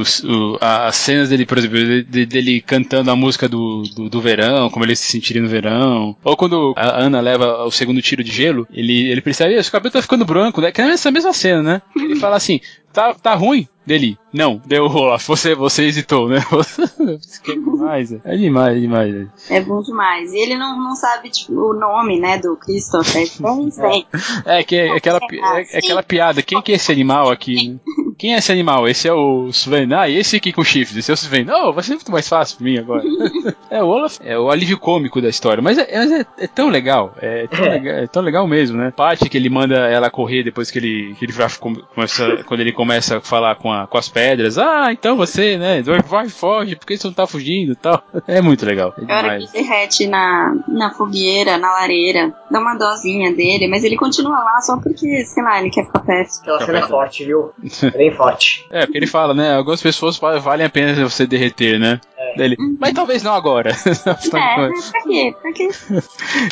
[0.00, 3.82] os- o- a- as cenas dele, por exemplo, de- de- dele cantando a música do,
[3.94, 7.70] do, do verão, como ele se sentiria no verão, ou quando a Ana leva o
[7.70, 10.70] segundo tiro de gelo, ele, ele percebe, "Ih, seu cabelo tá ficando branco, né?
[10.72, 11.82] Que é essa mesma cena, né?
[11.96, 12.60] Ele fala assim,
[12.92, 13.68] tá, tá ruim?
[13.84, 16.38] Dele, não, deu Olaf, você, você hesitou, né?
[17.48, 19.12] É demais, é demais, é demais.
[19.12, 19.28] né?
[19.50, 20.32] É bom demais.
[20.32, 23.28] E ele não, não sabe, tipo, o nome, né, do Christopher.
[23.34, 24.06] Então, bem.
[24.46, 26.42] É, que é aquela, é, é aquela piada.
[26.42, 27.70] Quem que é esse animal aqui?
[27.70, 27.80] né?
[28.22, 28.86] Quem é esse animal?
[28.86, 29.92] Esse é o Sven.
[29.92, 30.96] Ah, e esse aqui com chifres.
[30.96, 31.44] Esse é o Sven.
[31.44, 33.02] Não, vai ser muito mais fácil pra mim agora.
[33.68, 35.60] é, o Olaf é o alívio cômico da história.
[35.60, 37.12] Mas é, é- é tão legal.
[37.20, 37.94] É tão, legal.
[37.96, 38.92] é tão legal mesmo, né?
[38.94, 42.70] Parte que ele manda ela correr depois que ele, que ele vai- começa, quando ele
[42.70, 44.56] começa a falar com, a- com as pedras.
[44.56, 45.82] Ah, então você, né?
[45.82, 48.04] Vai, vai, foge, por que você não tá fugindo e tal?
[48.28, 48.94] É muito legal.
[49.04, 53.82] É A hora que derrete na, na fogueira, na lareira, dá uma dosinha dele, mas
[53.82, 56.30] ele continua lá só porque, sei lá, ele quer ficar perto.
[56.40, 57.50] Aquela cena é forte, viu?
[58.12, 58.66] É forte.
[58.70, 59.54] É, porque ele fala, né?
[59.54, 62.00] Algumas pessoas va- valem a pena você derreter, né?
[62.36, 63.72] Dele, mas talvez não agora.
[64.34, 65.34] É, mas pra quê?
[65.42, 65.68] Pra quê?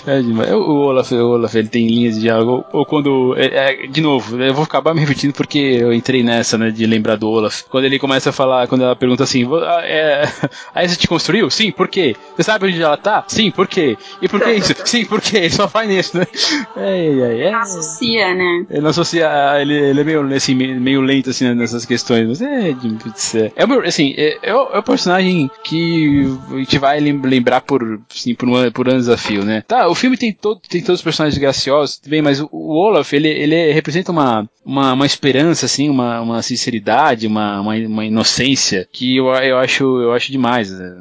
[0.07, 0.55] É.
[0.55, 2.65] O Olaf, o Olaf, ele tem linhas de diálogo.
[2.73, 3.35] Ou quando.
[3.37, 6.71] é, é, de novo, eu vou acabar me repetindo porque eu entrei nessa, né?
[6.71, 7.63] De lembrar do Olaf.
[7.69, 10.25] Quando ele começa a falar, quando ela pergunta assim: "Vo- ah, é,
[10.75, 11.51] a Elsa te construiu?
[11.51, 12.15] Sim, por quê?
[12.37, 13.25] Você sabe onde ela tá?
[13.29, 13.97] Sim, por quê?
[14.21, 14.75] E por que isso?
[14.85, 15.39] Sim, por quê?
[15.39, 16.27] Ele só vai nisso, né?
[16.77, 17.55] É, é, é.
[17.55, 18.67] Associa, né?
[18.71, 19.29] Ele não associa.
[19.61, 22.27] Ele, ele é meio, assim, meio, lento assim, nessas questões.
[22.29, 22.71] Mas é.
[22.71, 22.75] É,
[23.57, 28.01] é, assim, é, é o, é o personagem que a gente vai lem- lembrar por,
[28.11, 29.63] assim, por, um, por anos a fio, né?
[29.67, 32.73] Tá, o filme tem, todo, tem todos os personagens graciosos, tudo bem, mas o, o
[32.75, 38.05] Olaf, ele, ele representa uma, uma, uma esperança, assim, uma, uma sinceridade, uma, uma, uma
[38.05, 40.95] inocência que eu, eu, acho, eu acho demais né,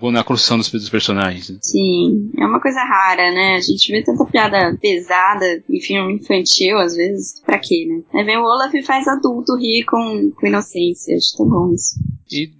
[0.00, 1.50] na, na construção dos, dos personagens.
[1.50, 1.58] né?
[1.60, 3.56] Sim, é uma coisa rara, né?
[3.56, 8.02] A gente vê tanta piada pesada em filme infantil, às vezes, pra quê, né?
[8.20, 11.98] Aí vem o Olaf e faz adulto rir com, com inocência, acho tão bom isso.
[12.30, 12.50] E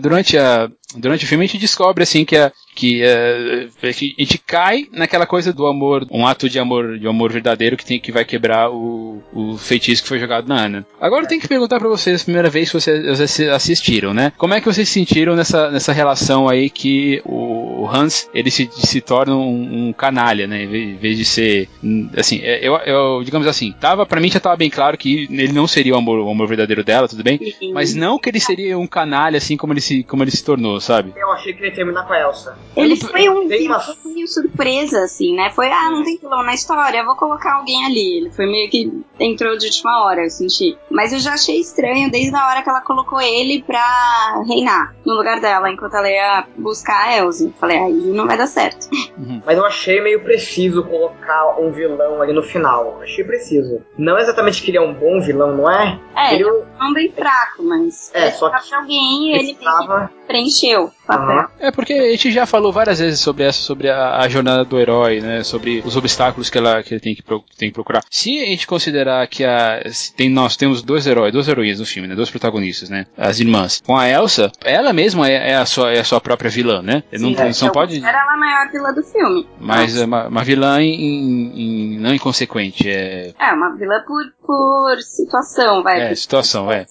[0.00, 4.38] durante, a, durante o filme a gente descobre assim que, a, Que uh, a gente
[4.38, 8.12] cai naquela coisa do amor, um ato de amor, de amor verdadeiro que tem que
[8.12, 10.86] vai quebrar o, o feitiço que foi jogado na Ana.
[11.00, 14.32] Agora eu tenho que perguntar para vocês, primeira vez que vocês assistiram, né?
[14.36, 18.68] Como é que vocês se sentiram nessa, nessa relação aí que o Hans ele se,
[18.72, 20.64] se torna um, um canalha, né?
[20.64, 21.68] Em vez de ser
[22.16, 25.52] assim, é, eu, eu digamos assim, tava para mim já tava bem claro que ele
[25.52, 27.40] não seria o amor, o amor verdadeiro dela, tudo bem?
[27.72, 30.80] Mas não que ele seria um canalha assim como ele se como ele se tornou,
[30.80, 31.12] sabe?
[31.16, 32.58] Eu achei que ele ia terminar com a Elsa.
[32.74, 33.96] Ele foi um uma...
[34.04, 35.50] meio surpresa assim, né?
[35.50, 38.18] Foi ah, não tem vilão na história, vou colocar alguém ali.
[38.18, 40.76] Ele foi meio que entrou de última hora, eu senti.
[40.90, 45.14] Mas eu já achei estranho desde a hora que ela colocou ele pra reinar no
[45.14, 47.50] lugar dela, enquanto ela ia buscar a Elsa.
[47.58, 48.88] Falei, aí não vai dar certo.
[49.18, 49.42] Uhum.
[49.44, 53.00] Mas eu achei meio preciso colocar um vilão ali no final.
[53.02, 53.82] Achei preciso.
[53.96, 55.98] Não exatamente que ele é um bom vilão, não é?
[56.16, 58.10] É, ele, é um bem fraco, mas.
[58.14, 58.74] É, só que.
[58.74, 60.10] alguém e ele estava...
[60.26, 60.90] preencheu.
[61.08, 61.46] Uhum.
[61.60, 64.78] É porque a gente já falou várias vezes sobre essa, sobre a, a, jornada do
[64.78, 65.44] herói, né?
[65.44, 67.22] Sobre os obstáculos que, ela, que ele tem que,
[67.56, 68.02] tem que procurar.
[68.10, 69.82] Se a gente considerar que a,
[70.16, 72.14] tem, nós temos dois heróis, duas heroínas no filme, né?
[72.14, 73.06] Dois protagonistas, né?
[73.16, 73.82] As irmãs.
[73.84, 77.02] Com a Elsa, ela mesma é, é a, sua, é a sua própria vilã, né?
[77.14, 78.04] Sim, não, é, não pode.
[78.04, 79.46] Era ela a maior vilã do filme.
[79.60, 82.88] Mas é uma, uma vilã em, em, não inconsequente.
[82.88, 86.12] É, é uma vilã por, por situação, vai.
[86.12, 86.86] É, situação, é.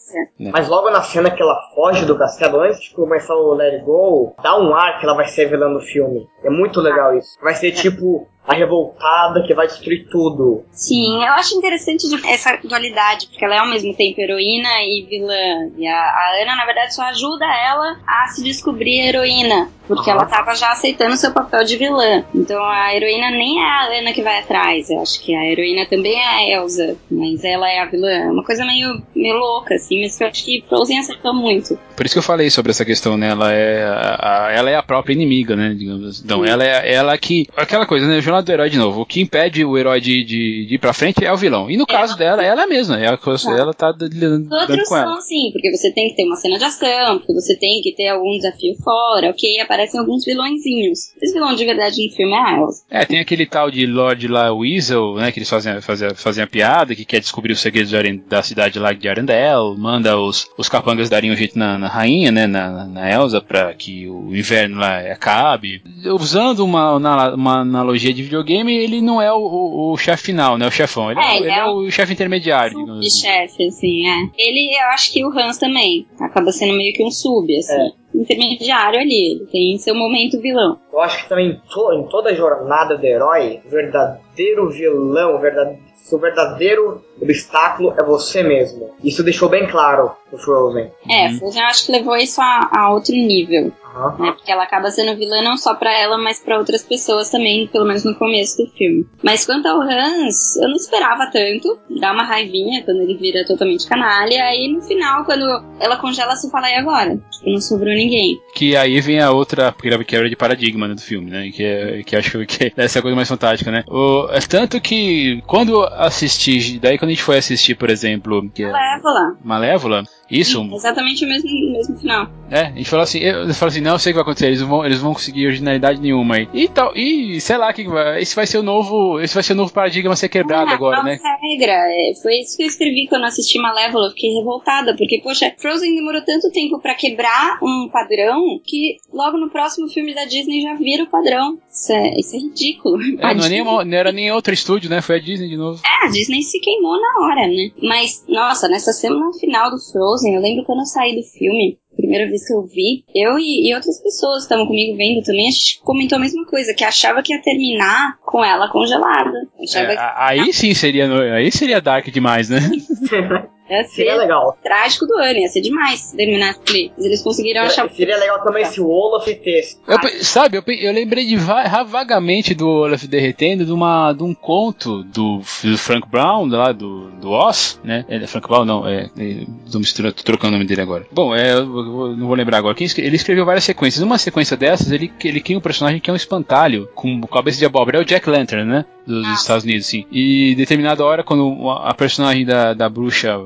[0.51, 3.86] Mas logo na cena que ela foge do castelo, antes de começar o Let It
[3.86, 6.28] Go, dá um ar que ela vai ser vilã no filme.
[6.43, 7.38] É muito legal isso.
[7.41, 10.64] Vai ser tipo a revoltada que vai destruir tudo.
[10.72, 15.72] Sim, eu acho interessante essa dualidade, porque ela é ao mesmo tempo heroína e vilã.
[15.78, 20.18] E a, a Ana, na verdade, só ajuda ela a se descobrir heroína, porque uhum.
[20.18, 22.24] ela tava já aceitando seu papel de vilã.
[22.36, 25.88] Então a heroína nem é a Ana que vai atrás, eu acho que a heroína
[25.88, 28.32] também é a Elsa, mas ela é a vilã.
[28.32, 31.78] Uma coisa meio, meio louca, assim, mas que eu acho que Frozen acertou muito.
[31.96, 33.30] Por isso que eu falei sobre essa questão, né?
[33.30, 35.74] Ela é a, a ela é a própria inimiga, né?
[35.78, 36.22] Digamos assim.
[36.26, 36.50] Então, Sim.
[36.50, 37.48] ela é ela que.
[37.56, 38.22] Aquela coisa, né?
[38.22, 39.02] jornada do herói de novo.
[39.02, 41.70] O que impede o herói de, de, de ir pra frente é o vilão.
[41.70, 43.00] E no é caso dela, ela é mesma.
[43.00, 45.14] É a coisa, ela tá lidando Outros com ela.
[45.14, 47.93] são sim, porque você tem que ter uma cena de ação, porque você tem que
[47.93, 49.60] ter algum desafio fora, ok?
[49.60, 51.14] Aparecem alguns vilõezinhos.
[51.22, 52.84] Esse vilão de verdade no filme é Elsa.
[52.89, 55.32] É, tem aquele tal de Lord lá, Weasel, né?
[55.32, 57.91] Que eles fazem, fazem, fazem a piada, que quer descobrir os segredos
[58.28, 62.32] da cidade lá de Arendelle, manda os, os capangas darem um jeito na, na rainha,
[62.32, 62.48] né?
[62.48, 65.82] Na, na Elsa, pra que o inverno lá acabe.
[66.06, 66.96] Usando uma,
[67.34, 70.68] uma analogia de videogame, ele não é o, o, o chefe final, né?
[70.68, 71.12] O chefão.
[71.12, 72.78] Ele é, ele é, é o, chefe intermediário.
[72.78, 73.22] Sub assim.
[73.22, 74.30] chefe, assim, é.
[74.38, 76.06] Ele, eu acho que o Hans também.
[76.20, 77.74] Acaba sendo meio que um sub, assim.
[77.74, 78.06] É.
[78.16, 80.80] Intermediário ali, ele tem seu momento vilão.
[80.92, 85.40] Eu acho que também to, em toda a jornada do herói, o verdadeiro vilão, o
[85.40, 85.82] verdadeiro,
[86.12, 88.93] o verdadeiro obstáculo é você mesmo.
[89.03, 90.91] Isso deixou bem claro no Frozen.
[91.10, 93.72] É, Frozen acho que levou isso a, a outro nível.
[93.96, 94.26] Uhum.
[94.26, 97.68] Né, porque ela acaba sendo vilã não só para ela, mas para outras pessoas também,
[97.68, 99.06] pelo menos no começo do filme.
[99.24, 101.80] Mas quanto ao Hans, eu não esperava tanto.
[102.00, 104.43] Dá uma raivinha quando ele vira totalmente canalha.
[104.43, 105.46] Aí no final, quando
[105.80, 107.18] ela congela, se fala, e agora?
[107.32, 108.39] Tipo, não sobrou ninguém.
[108.54, 109.74] Que aí vem a outra
[110.06, 111.50] quebra de paradigma né, do filme, né?
[111.52, 113.84] Que, é, que acho que essa é a coisa mais fantástica, né?
[113.88, 118.50] O, é tanto que quando assisti, daí quando a gente foi assistir, por exemplo.
[118.54, 119.38] Que é Malévola.
[119.43, 120.59] Malévola, isso.
[120.59, 122.28] Sim, exatamente o mesmo, mesmo final.
[122.49, 124.61] É, gente falou assim, eu, eu assim, não, eu sei o que vai acontecer, eles
[124.61, 126.47] vão, eles vão conseguir originalidade nenhuma aí.
[126.53, 127.86] E tal, e sei lá, que
[128.19, 130.73] esse vai ser o novo, esse vai ser o novo paradigma a ser quebrado ah,
[130.73, 131.17] agora, né?
[131.41, 135.53] regra, é, foi isso que eu escrevi quando assisti Malévola, eu fiquei revoltada, porque, poxa,
[135.57, 140.61] Frozen demorou tanto tempo para quebrar um padrão que logo no próximo filme da Disney
[140.61, 141.57] já vira o padrão.
[141.71, 143.01] Isso é, isso é ridículo.
[143.19, 145.01] É, não, é nem, não, era nem outro estúdio, né?
[145.01, 145.82] Foi a Disney de novo.
[145.86, 147.71] É, a Disney se queimou na hora, né?
[147.82, 152.28] Mas, nossa, nessa semana final do Frozen, eu lembro quando eu saí do filme, primeira
[152.28, 155.52] vez que eu vi, eu e, e outras pessoas que estavam comigo vendo também, a
[155.52, 159.48] gente comentou a mesma coisa, que achava que ia terminar com ela congelada.
[159.74, 159.98] É, que...
[160.18, 162.60] Aí sim seria, aí seria dark demais, né?
[163.70, 164.56] Ia ser seria legal.
[164.64, 166.91] trágico do ano, ia ser demais terminasse ali.
[167.00, 167.96] Eles conseguiram seria, achar.
[167.96, 169.80] Seria legal também se o Olaf tivesse.
[169.88, 175.04] Eu, sabe, eu, eu lembrei de vagamente do Olaf derretendo de, uma, de um conto
[175.04, 178.06] do, do Frank Brown, lá do, do Oz, né?
[178.08, 179.10] É, Frank Brown, não, é.
[179.18, 181.08] é tô, misturando, tô trocando o nome dele agora.
[181.12, 181.56] Bom, é,
[181.86, 182.76] eu não vou lembrar agora.
[182.80, 184.04] Ele escreveu várias sequências.
[184.04, 187.66] Uma sequência dessas, ele, ele cria um personagem que é um espantalho, com cabeça de
[187.66, 187.98] abóbora.
[187.98, 188.86] É o Jack Lantern, né?
[189.06, 189.34] Dos ah.
[189.34, 190.06] Estados Unidos, sim.
[190.12, 193.40] E determinada hora, quando a personagem da, da bruxa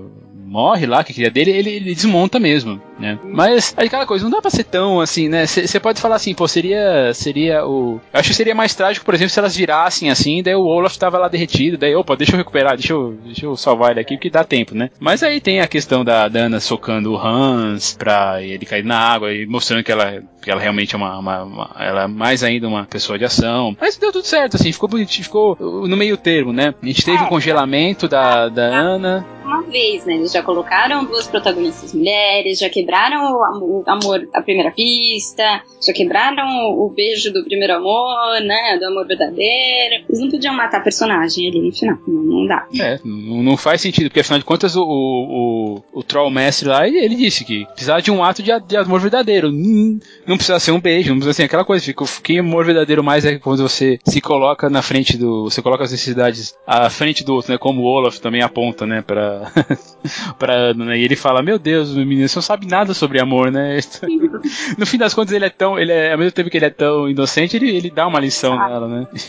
[0.46, 2.82] morre lá, que queria dele, ele, ele desmonta mesmo.
[3.00, 3.18] Né?
[3.24, 5.46] Mas aquela coisa, não dá pra ser tão assim, né?
[5.48, 8.00] Você pode falar assim, pô, seria, seria o.
[8.14, 10.96] Eu acho que seria mais trágico, por exemplo, se elas virassem assim, daí o Olaf
[10.98, 14.16] tava lá derretido, daí, opa, deixa eu recuperar, deixa eu, deixa eu salvar ele aqui,
[14.16, 14.90] porque dá tempo, né?
[15.00, 19.00] Mas aí tem a questão da, da Ana socando o Hans pra ele cair na
[19.00, 22.44] água e mostrando que ela, que ela realmente é uma, uma, uma ela é mais
[22.44, 23.76] ainda uma pessoa de ação.
[23.80, 26.74] Mas deu tudo certo, assim, ficou bonitinho, ficou no meio termo, né?
[26.82, 27.24] A gente teve o É.
[27.24, 29.26] um congelamento da, da Ana.
[29.44, 30.14] Uma vez, né?
[30.16, 35.62] Eles já colocaram duas protagonistas mulheres, já quebraram o am- o amor à primeira vista,
[35.86, 38.78] já quebraram o beijo do primeiro amor, né?
[38.80, 40.06] Do amor verdadeiro.
[40.10, 41.98] Eles não podiam matar a personagem ali no final.
[42.08, 42.68] Não, não dá.
[42.80, 46.88] É, não, faz sentido, porque afinal de contas o, o, o, o Troll Mestre lá,
[46.88, 49.50] ele, disse que precisava de um ato de, de amor verdadeiro.
[49.50, 51.84] Hum, Não precisa ser um beijo, não precisa ser aquela coisa.
[51.86, 55.44] Fica, que amor verdadeiro mais é quando você se coloca na frente do.
[55.44, 57.58] Você coloca as necessidades à frente do outro, né?
[57.58, 59.02] Como o Olaf também aponta, né?
[59.06, 59.52] Pra.
[60.40, 60.98] pra né?
[60.98, 63.80] E ele fala: Meu Deus, menino, você não sabe nada sobre amor, né?
[64.78, 65.78] no fim das contas, ele é tão.
[65.80, 68.60] Ele é, ao mesmo tempo que ele é tão inocente, ele, ele dá uma lição
[68.60, 68.68] Ah.
[68.70, 69.08] nela, né?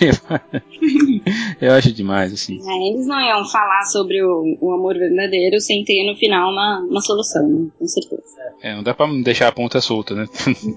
[1.60, 2.58] Eu acho demais, assim.
[2.66, 6.80] É, eles não iam falar sobre o, o amor verdadeiro sem ter no final uma,
[6.88, 7.66] uma solução, né?
[7.78, 8.22] Com certeza.
[8.62, 10.26] É, não dá pra deixar a ponta solta, né?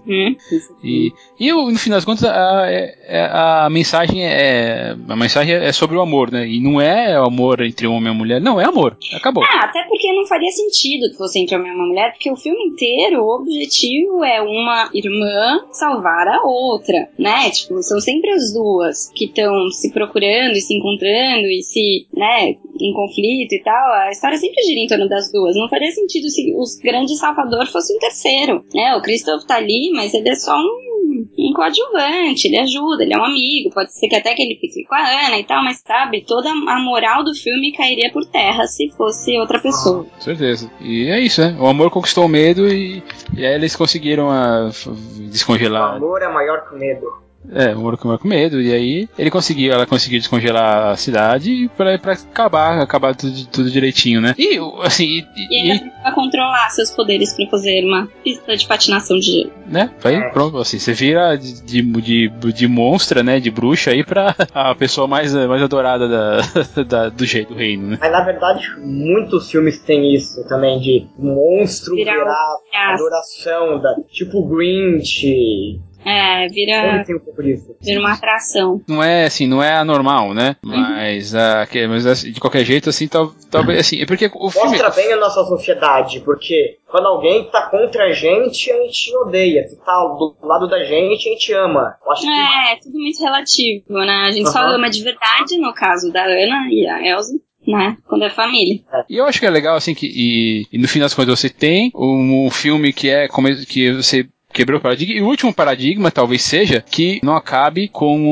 [0.08, 0.36] Uhum.
[0.84, 4.94] E, e eu, no fim das contas, a, é- é- a mensagem é.
[5.08, 6.46] A mensagem é sobre o amor, né?
[6.46, 8.42] E não é amor entre homem e mulher.
[8.42, 8.98] Não, é amor.
[9.16, 9.44] Acabou.
[9.46, 12.36] Ah, até porque não faria sentido que fosse entre homem e uma mulher, porque o
[12.36, 17.50] filme inteiro, o objetivo é uma irmã salvar a outra, né?
[17.52, 22.50] Tipo, são sempre as duas que estão se procurando e se encontrando e se, né,
[22.80, 23.94] em conflito e tal.
[23.94, 25.56] A história sempre gira em torno das duas.
[25.56, 28.96] Não faria sentido se o grande salvador fosse um terceiro, né?
[28.96, 33.18] O Christoph tá ali, mas ele é só um, um coadjuvante, ele ajuda, ele é
[33.18, 35.82] um amigo, pode ser que até que ele fique com a Ana e tal, mas
[35.86, 40.04] sabe, toda a moral do filme cairia por terra se fosse outra pessoa.
[40.06, 40.72] Com certeza.
[40.82, 41.56] E é isso, né?
[41.60, 43.02] O amor conquistou o medo e,
[43.38, 45.96] e aí eles conseguiram a, O descongelar.
[45.96, 47.06] amor é maior que o medo.
[47.52, 48.62] É, o amor com com medo.
[48.62, 53.70] E aí ele conseguiu, ela conseguiu descongelar a cidade pra, pra acabar, acabar tudo, tudo
[53.72, 54.34] direitinho, né?
[54.38, 59.18] E assim, e, E e- precisa controlar seus poderes pra fazer uma pista de patinação
[59.20, 59.52] de gelo.
[59.68, 59.92] né?
[60.04, 60.30] Aí, É.
[60.30, 63.40] pronto, assim, você vira de, de, de, de monstra, né?
[63.40, 66.42] De bruxa aí pra a pessoa mais, mais adorada da,
[66.84, 67.98] da- do jeito do reino, né?
[68.00, 74.48] Mas na verdade, muitos filmes têm isso também, de monstro Virar virar, adoração, da, tipo
[74.48, 75.80] Grinch.
[76.06, 77.76] É, vira, um pouco disso.
[77.82, 78.82] vira uma atração.
[78.88, 80.56] Não é assim, não é anormal, né?
[80.64, 84.50] Mas, ah, que- mas assim, de qualquer jeito, assim, tal, talvez assim, é porque o
[84.50, 84.70] filme.
[84.70, 89.68] Mostra bem a nossa sociedade, porque quando alguém tá contra a gente, a gente odeia.
[89.68, 91.96] Se tá do lado da gente, a gente ama.
[92.10, 94.24] Acho que É, é tudo muito relativo, né?
[94.28, 94.76] A gente só Aham.
[94.76, 97.34] ama de verdade, no caso da Ana e a Elsa,
[97.66, 97.98] né?
[98.08, 98.82] Quando é família.
[99.10, 101.50] E eu acho que é legal, assim, que e, e no fim das contas você
[101.50, 105.54] tem um, um filme que é como que você quebrou o paradigma, e o último
[105.54, 108.26] paradigma talvez seja que não acabe com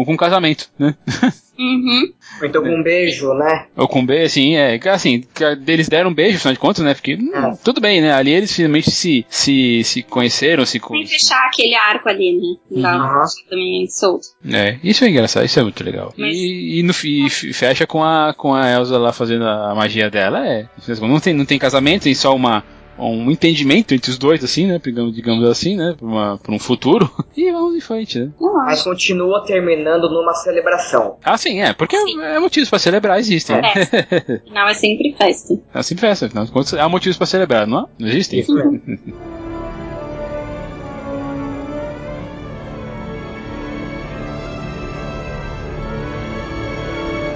[0.00, 0.94] o, com o casamento, né?
[1.58, 2.12] Uhum.
[2.40, 3.66] Ou então com um beijo, né?
[3.76, 6.94] Ou com B, assim, é, assim, que eles deram um beijo, afinal de contas, né?
[6.94, 7.56] Porque, hum, É.
[7.64, 8.12] tudo bem, né?
[8.12, 12.32] Ali eles finalmente se, se, se conheceram, se Tem que fechar aquele arco ali,
[12.70, 12.80] né?
[12.80, 13.24] Dá Uhum.
[13.50, 14.28] também solto.
[14.52, 16.14] É, isso é engraçado, isso é muito legal.
[16.16, 19.74] Mas- E, e no, e fe- fecha com a, com a Elsa lá fazendo a
[19.74, 20.68] magia dela, é.
[21.00, 22.62] Não tem, não tem casamento, tem só uma,
[22.98, 24.80] um entendimento entre os dois, assim, né?
[24.82, 25.94] Digamos, digamos assim, né?
[25.96, 27.10] Pra, uma, pra um futuro.
[27.38, 28.30] E vamos em frente, né?
[28.40, 31.18] Mas continua terminando numa celebração.
[31.24, 32.20] Ah, sim, é, porque Sim.
[32.20, 33.54] é, motivos pra celebrar existem.
[33.62, 33.68] né?
[34.44, 35.54] Afinal, é sempre festa.
[35.72, 37.88] É sempre festa, afinal de contas, há motivos pra celebrar, não?
[37.96, 38.40] Não existem?
[38.40, 38.82] Isso mesmo.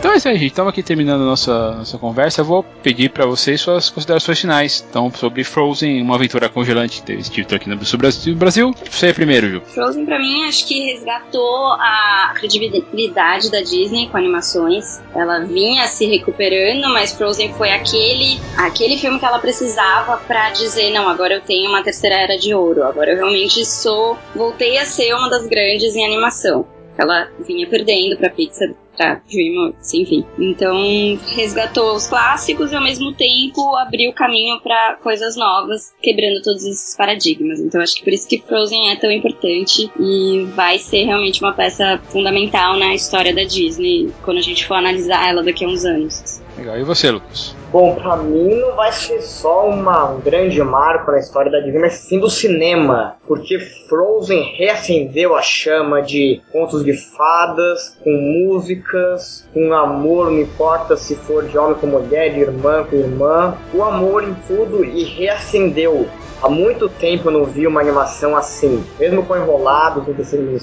[0.02, 0.50] Então é isso aí, gente.
[0.50, 2.40] Estamos aqui terminando a nossa, nossa conversa.
[2.40, 4.84] Eu vou pedir para vocês suas considerações finais.
[4.90, 8.34] Então, sobre Frozen, uma aventura congelante que teve título aqui no Brasil.
[8.34, 8.74] Brasil.
[8.90, 9.60] Você primeiro, Ju.
[9.60, 15.00] Frozen, pra mim, acho que resgatou a credibilidade da Disney com animações.
[15.14, 20.90] Ela vinha se recuperando, mas Frozen foi aquele, aquele filme que ela precisava pra dizer:
[20.90, 22.82] não, agora eu tenho uma terceira era de ouro.
[22.82, 24.18] Agora eu realmente sou.
[24.34, 26.66] Voltei a ser uma das grandes em animação.
[26.98, 30.24] Ela vinha perdendo pra Pixar, pra DreamWorks, enfim.
[30.38, 30.76] Então,
[31.34, 36.96] resgatou os clássicos e ao mesmo tempo abriu caminho pra coisas novas, quebrando todos esses
[36.96, 37.60] paradigmas.
[37.60, 41.52] Então, acho que por isso que Frozen é tão importante e vai ser realmente uma
[41.52, 45.84] peça fundamental na história da Disney quando a gente for analisar ela daqui a uns
[45.84, 46.41] anos.
[46.56, 46.78] Legal.
[46.78, 47.56] E você, Lucas?
[47.70, 51.80] Bom, pra mim não vai ser só uma, um grande marco na história da Disney,
[51.80, 53.16] mas sim do cinema.
[53.26, 60.96] Porque Frozen reacendeu a chama de contos de fadas, com músicas, com amor, não importa
[60.96, 63.56] se for de homem com mulher, de irmã com irmã.
[63.72, 66.06] O amor em tudo e reacendeu
[66.42, 68.84] Há muito tempo eu não vi uma animação assim.
[68.98, 70.58] Mesmo com enrolados tecido do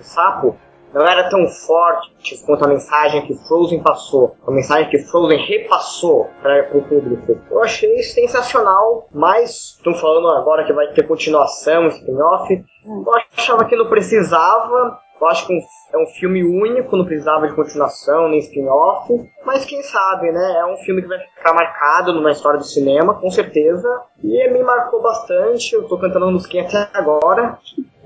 [0.00, 0.56] sapo,
[0.92, 2.12] não era tão forte
[2.44, 7.38] quanto a mensagem que Frozen passou, a mensagem que Frozen repassou para o público.
[7.50, 12.64] Eu achei sensacional, mas estão falando agora que vai ter continuação, spin-off.
[12.84, 14.98] Eu achava que não precisava.
[15.20, 15.52] Eu acho que
[15.92, 19.12] é um filme único, não precisava de continuação nem spin-off.
[19.44, 20.56] Mas quem sabe, né?
[20.58, 23.88] É um filme que vai ficar marcado numa história do cinema, com certeza.
[24.22, 25.74] E me marcou bastante.
[25.74, 27.58] Eu tô cantando musiquinha até agora.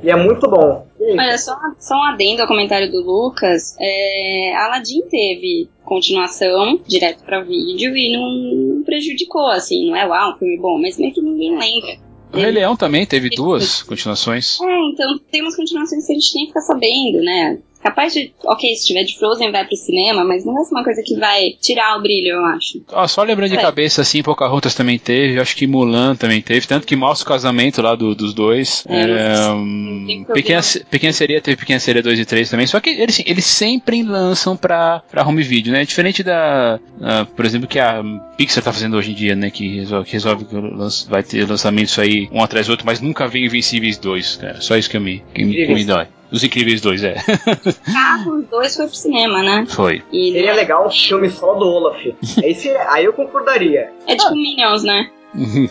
[0.03, 0.87] E é muito bom.
[1.01, 3.77] Olha, só, só um adendo ao comentário do Lucas.
[3.81, 9.89] É, Aladdin teve continuação direto para vídeo e não prejudicou, assim.
[9.89, 12.07] Não é uau, um filme bom, mas meio que ninguém lembra.
[12.33, 14.61] O Rei Leão também teve duas continuações.
[14.61, 17.59] É, então tem umas continuações que a gente nem fica sabendo, né?
[17.87, 21.01] Capaz de, ok, se tiver de Frozen vai pro cinema, mas não ser uma coisa
[21.07, 22.83] que vai tirar o brilho, eu acho.
[22.93, 23.63] Ah, só lembrando de é.
[23.63, 27.81] cabeça, assim, Pocahontas também teve, acho que Mulan também teve, tanto que mostra o casamento
[27.81, 28.85] lá do, dos dois.
[28.89, 30.61] É, é, um, Pequena,
[30.91, 34.57] Pequena Seria teve Pequena Seria 2 e 3 também, só que eles, eles sempre lançam
[34.57, 35.85] pra, pra home video, né?
[35.85, 38.03] Diferente da, uh, por exemplo, que a
[38.37, 39.49] Pixar tá fazendo hoje em dia, né?
[39.49, 43.29] Que resolve, que resolve que vai ter lançamentos aí um atrás do outro, mas nunca
[43.29, 44.61] vem Invencíveis 2, cara.
[44.61, 46.09] Só isso que, eu me, que, me, que me dói.
[46.31, 47.15] Os Incríveis 2, é.
[47.93, 49.67] Carros 2 foi pro cinema, né?
[49.69, 50.03] Foi.
[50.13, 52.01] E Seria legal um filme só do Olaf.
[52.43, 53.93] Esse, aí eu concordaria.
[54.07, 54.35] É tipo ah.
[54.35, 55.11] Minions, né?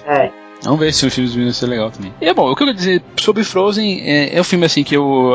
[0.08, 0.45] é.
[0.66, 2.12] Vamos ver se o filme dos meninos é legal também.
[2.20, 4.84] E é bom, o que eu quero dizer sobre Frozen é, é um filme assim
[4.84, 5.34] que eu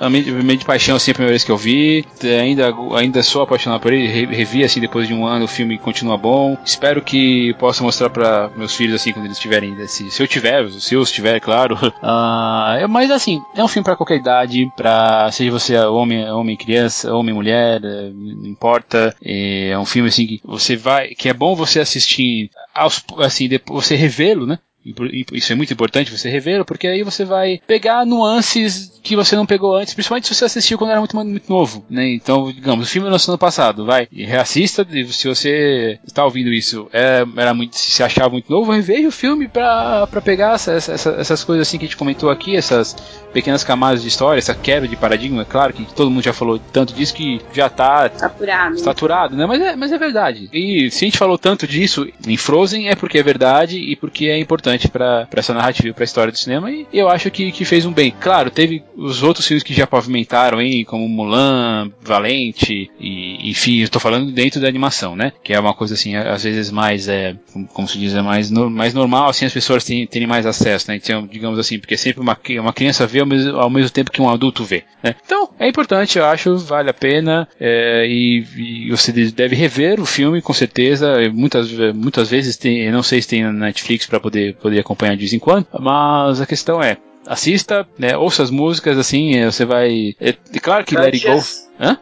[0.00, 0.22] amei
[0.56, 2.04] de paixão assim a primeira vez que eu vi.
[2.22, 6.16] Ainda, ainda sou apaixonado por ele, revi assim depois de um ano, o filme continua
[6.18, 6.56] bom.
[6.64, 10.68] Espero que possa mostrar para meus filhos assim quando eles tiverem, se, se eu tiver,
[10.70, 11.74] se eu tiver, claro.
[11.76, 17.14] Uh, mas assim, é um filme para qualquer idade, para seja você homem, homem, criança,
[17.14, 19.14] homem, mulher, é, não importa.
[19.24, 23.86] É um filme assim que você vai, que é bom você assistir aos, assim, depois,
[23.86, 24.58] você revê-lo, né?
[25.32, 29.46] Isso é muito importante você revê-lo, porque aí você vai pegar nuances que você não
[29.46, 32.08] pegou antes, principalmente se você assistiu quando era muito, muito novo, né?
[32.08, 36.88] Então, digamos, o filme lançou ano passado, vai, e reassista, se você está ouvindo isso,
[36.92, 41.44] é, era muito, se achava muito novo, reveja o filme para pegar essa, essa, essas
[41.44, 42.96] coisas assim que a gente comentou aqui, essas
[43.36, 46.58] pequenas camadas de história, essa quebra de paradigma, é claro que todo mundo já falou
[46.72, 49.44] tanto disso que já está saturado, saturado né?
[49.44, 50.48] Mas é, mas é verdade.
[50.50, 54.28] E se a gente falou tanto disso em Frozen, é porque é verdade e porque
[54.28, 57.66] é importante para essa narrativa, para a história do cinema, e eu acho que, que
[57.66, 58.10] fez um bem.
[58.18, 63.90] Claro, teve os outros filmes que já pavimentaram aí, como Mulan, Valente, e enfim, eu
[63.90, 65.30] tô falando dentro da animação, né?
[65.44, 68.50] Que é uma coisa assim, às vezes mais, é, como, como se diz, é mais,
[68.50, 70.96] no, mais normal, assim, as pessoas terem, terem mais acesso, né?
[70.96, 74.22] Então, digamos assim, porque sempre uma, uma criança vê ao mesmo, ao mesmo tempo que
[74.22, 75.14] um adulto vê, né?
[75.24, 80.06] Então, é importante, eu acho, vale a pena, é, e, e, você deve rever o
[80.06, 84.54] filme, com certeza, muitas, muitas vezes tem, não sei se tem na Netflix para poder,
[84.56, 86.96] poder acompanhar de vez em quando, mas a questão é,
[87.26, 90.14] assista, né, ouça as músicas, assim, você vai.
[90.20, 91.40] É, é claro que Let It Go.
[91.78, 91.98] Hã?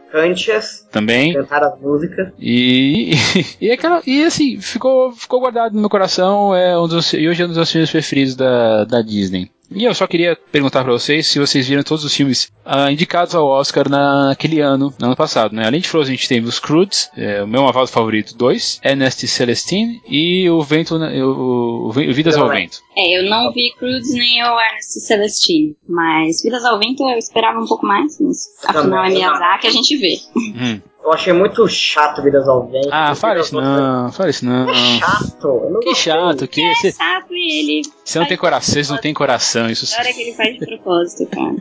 [0.92, 1.34] Também.
[1.34, 2.32] Cantar as músicas.
[2.38, 3.14] E,
[3.60, 6.54] e, e, aquela, e assim, ficou, ficou guardado no meu coração.
[6.54, 9.50] É um dos, e hoje é um dos filmes preferidos da, da Disney.
[9.70, 13.34] E eu só queria perguntar para vocês se vocês viram todos os filmes uh, indicados
[13.34, 15.66] ao Oscar naquele ano, no ano passado, né?
[15.66, 19.26] Além de Frozen, a gente teve os Croods, é, o meu avado favorito 2, Ernest
[19.26, 22.78] Celestine e o Vento, o, o, o Vidas ao Vento.
[22.96, 27.58] É, eu não vi Croods nem o Ernest Celestine, mas Vidas ao Vento eu esperava
[27.58, 30.18] um pouco mais, mas afinal é Miyazaki, a gente vê.
[30.36, 30.80] Hum.
[31.04, 32.88] Eu achei muito chato Vidas ao Vento.
[32.90, 34.70] Ah, fala isso não, fala isso não.
[34.70, 35.80] É chato.
[35.82, 37.82] Que chato, que é cê, chato e ele.
[38.02, 39.94] Você não tem coração, vocês não têm coração, isso.
[39.94, 41.56] Agora que ele faz de propósito, cara.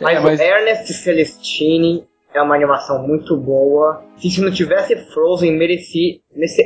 [0.00, 0.40] mas, é, mas...
[0.40, 2.02] Ernest Celestine
[2.32, 4.02] é uma animação muito boa.
[4.16, 6.18] Se não tivesse Frozen, merecia,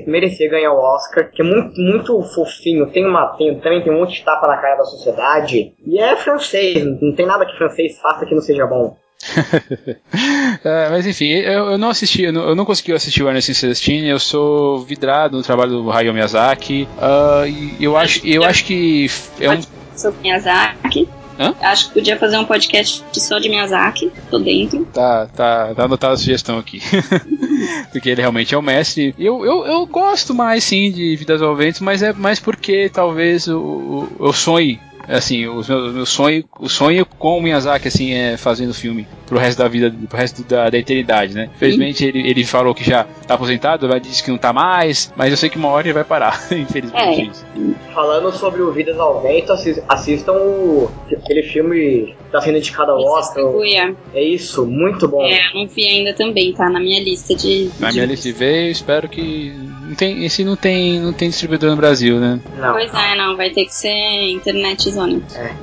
[0.06, 2.86] merecia ganhar o Oscar, que é muito, muito fofinho.
[2.92, 5.74] Tem uma, tem, também tem um monte de tapa na cara da sociedade.
[5.84, 8.96] E é francês, não tem nada que francês faça que não seja bom.
[10.64, 13.54] é, mas enfim, eu, eu, não assisti, eu não, eu não consegui assistir o Ernest
[13.54, 18.64] Celestine, eu sou vidrado no trabalho do Hayao Miyazaki, uh, e eu acho, eu acho
[18.64, 19.10] que
[19.40, 19.60] é um...
[19.94, 21.08] Sobre Miyazaki.
[21.38, 21.54] Hã?
[21.60, 24.86] Acho que podia fazer um podcast só de Miyazaki, tô dentro.
[24.86, 26.80] Tá, tá, tá anotada a sugestão aqui.
[27.92, 29.14] porque ele realmente é o mestre.
[29.18, 33.46] Eu, eu, eu gosto mais, sim, de Vidas ao Vento, mas é mais porque talvez
[33.48, 38.36] o, eu sonhe assim, o meu, meu sonho, o sonho com o Miyazaki, assim, é
[38.36, 39.06] fazendo filme.
[39.26, 41.50] pro resto da vida, pro resto da, da eternidade, né?
[41.54, 45.30] Infelizmente ele, ele falou que já tá aposentado, mas disse que não tá mais, mas
[45.30, 47.30] eu sei que uma hora ele vai parar, infelizmente.
[47.56, 47.92] É.
[47.94, 49.52] Falando sobre o Vidas ao Vento,
[49.88, 53.44] assistam o, aquele filme que tá sendo indicado ao Oscar.
[54.14, 55.24] É isso, muito bom.
[55.24, 57.70] É, não vi ainda também, tá na minha lista de.
[57.78, 59.52] Na de minha lista de ver, espero que.
[59.86, 62.40] Não tem, esse não tem, não tem distribuidor no Brasil, né?
[62.58, 62.72] Não.
[62.72, 63.88] Pois é, não, vai ter que ser
[64.30, 64.88] internet
[65.36, 65.54] É.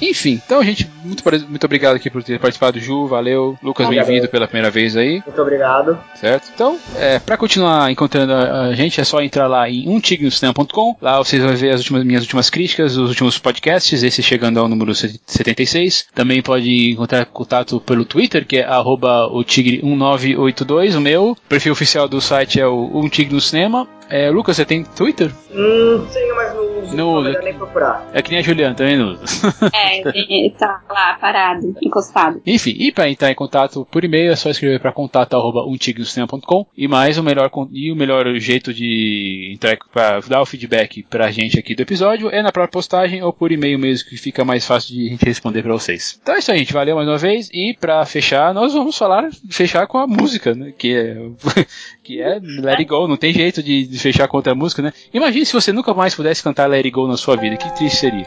[0.00, 3.58] Enfim, então, gente, muito, muito obrigado aqui por ter participado, Ju, valeu.
[3.62, 5.22] Lucas, bem-vindo pela primeira vez aí.
[5.26, 5.98] Muito obrigado.
[6.14, 6.50] Certo?
[6.54, 10.96] Então, é, pra continuar encontrando a, a gente, é só entrar lá em umtignoscinema.com.
[11.00, 14.68] Lá vocês vão ver as últimas, minhas últimas críticas, os últimos podcasts, esse chegando ao
[14.68, 16.06] número 76.
[16.14, 21.30] Também pode encontrar contato pelo Twitter, que é arroba o tigre1982, o meu.
[21.30, 23.88] O perfil oficial do site é o Um Tigre no Cinema.
[24.08, 25.30] É, Lucas, você tem Twitter?
[25.50, 26.96] Hum, tenho, mas não uso.
[26.96, 27.38] Não uso.
[27.42, 28.08] nem procurar.
[28.12, 29.24] É que nem a Juliana, também não usa.
[29.72, 32.40] É, tá lá, parado, encostado.
[32.46, 37.18] Enfim, e para entrar em contato por e-mail é só escrever para contato.umtignoscinema.com e mais
[37.18, 41.74] o melhor e o melhor jeito de entrar para dar o feedback pra gente aqui
[41.74, 45.06] do episódio é na própria postagem ou por e-mail mesmo que fica mais fácil de
[45.06, 46.18] a gente responder para vocês.
[46.22, 46.72] Então é isso aí, gente.
[46.72, 50.72] Valeu mais uma vez e para fechar, nós vamos falar fechar com a música, né,
[50.76, 51.16] que é
[52.08, 54.94] que é Let It Go, não tem jeito de, de fechar com outra música, né?
[55.12, 57.98] Imagine se você nunca mais pudesse cantar Let It Go na sua vida, que triste
[57.98, 58.26] seria.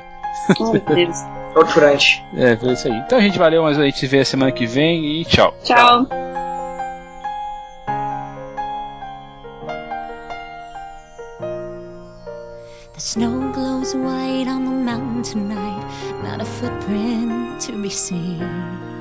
[0.60, 1.18] Oh, meu Deus.
[1.56, 2.24] Torturante.
[2.36, 2.94] É, foi isso aí.
[2.94, 5.54] Então a gente valeu, mas a gente se vê a semana que vem e tchau.
[5.64, 6.06] Tchau.
[12.94, 15.84] The snow glows white on the mountain tonight,
[16.24, 19.01] not a footprint to be seen.